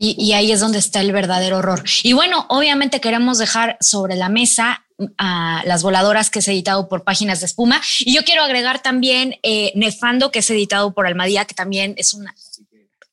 Y, 0.00 0.32
ahí 0.32 0.52
es 0.52 0.60
donde 0.60 0.78
está 0.78 1.00
el 1.00 1.10
verdadero 1.10 1.58
horror. 1.58 1.82
Y 2.04 2.12
bueno, 2.12 2.46
obviamente 2.50 3.00
queremos 3.00 3.38
dejar 3.38 3.76
sobre 3.80 4.14
la 4.14 4.28
mesa 4.28 4.86
a 5.16 5.62
las 5.64 5.82
voladoras 5.82 6.30
que 6.30 6.40
es 6.40 6.48
editado 6.48 6.88
por 6.88 7.04
Páginas 7.04 7.40
de 7.40 7.46
Espuma. 7.46 7.80
Y 8.00 8.14
yo 8.14 8.24
quiero 8.24 8.42
agregar 8.42 8.82
también 8.82 9.36
eh, 9.42 9.72
Nefando, 9.74 10.30
que 10.30 10.40
es 10.40 10.50
editado 10.50 10.92
por 10.92 11.06
Almadía, 11.06 11.44
que 11.44 11.54
también 11.54 11.94
es 11.96 12.14
un 12.14 12.26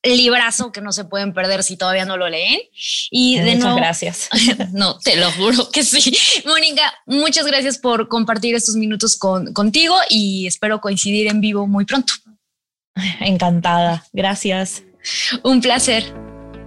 librazo 0.03 0.71
que 0.71 0.81
no 0.81 0.91
se 0.91 1.05
pueden 1.05 1.33
perder 1.33 1.63
si 1.63 1.77
todavía 1.77 2.05
no 2.05 2.17
lo 2.17 2.29
leen. 2.29 2.59
Y 3.09 3.39
de 3.39 3.55
muchas 3.55 3.75
gracias. 3.75 4.29
no, 4.73 4.99
te 4.99 5.15
lo 5.15 5.31
juro 5.31 5.69
que 5.71 5.83
sí. 5.83 6.15
Mónica, 6.45 6.93
muchas 7.05 7.45
gracias 7.45 7.77
por 7.77 8.07
compartir 8.07 8.55
estos 8.55 8.75
minutos 8.75 9.17
con, 9.17 9.53
contigo 9.53 9.95
y 10.09 10.47
espero 10.47 10.81
coincidir 10.81 11.27
en 11.27 11.41
vivo 11.41 11.67
muy 11.67 11.85
pronto. 11.85 12.13
Encantada. 13.19 14.05
Gracias. 14.13 14.83
Un 15.43 15.61
placer. 15.61 16.24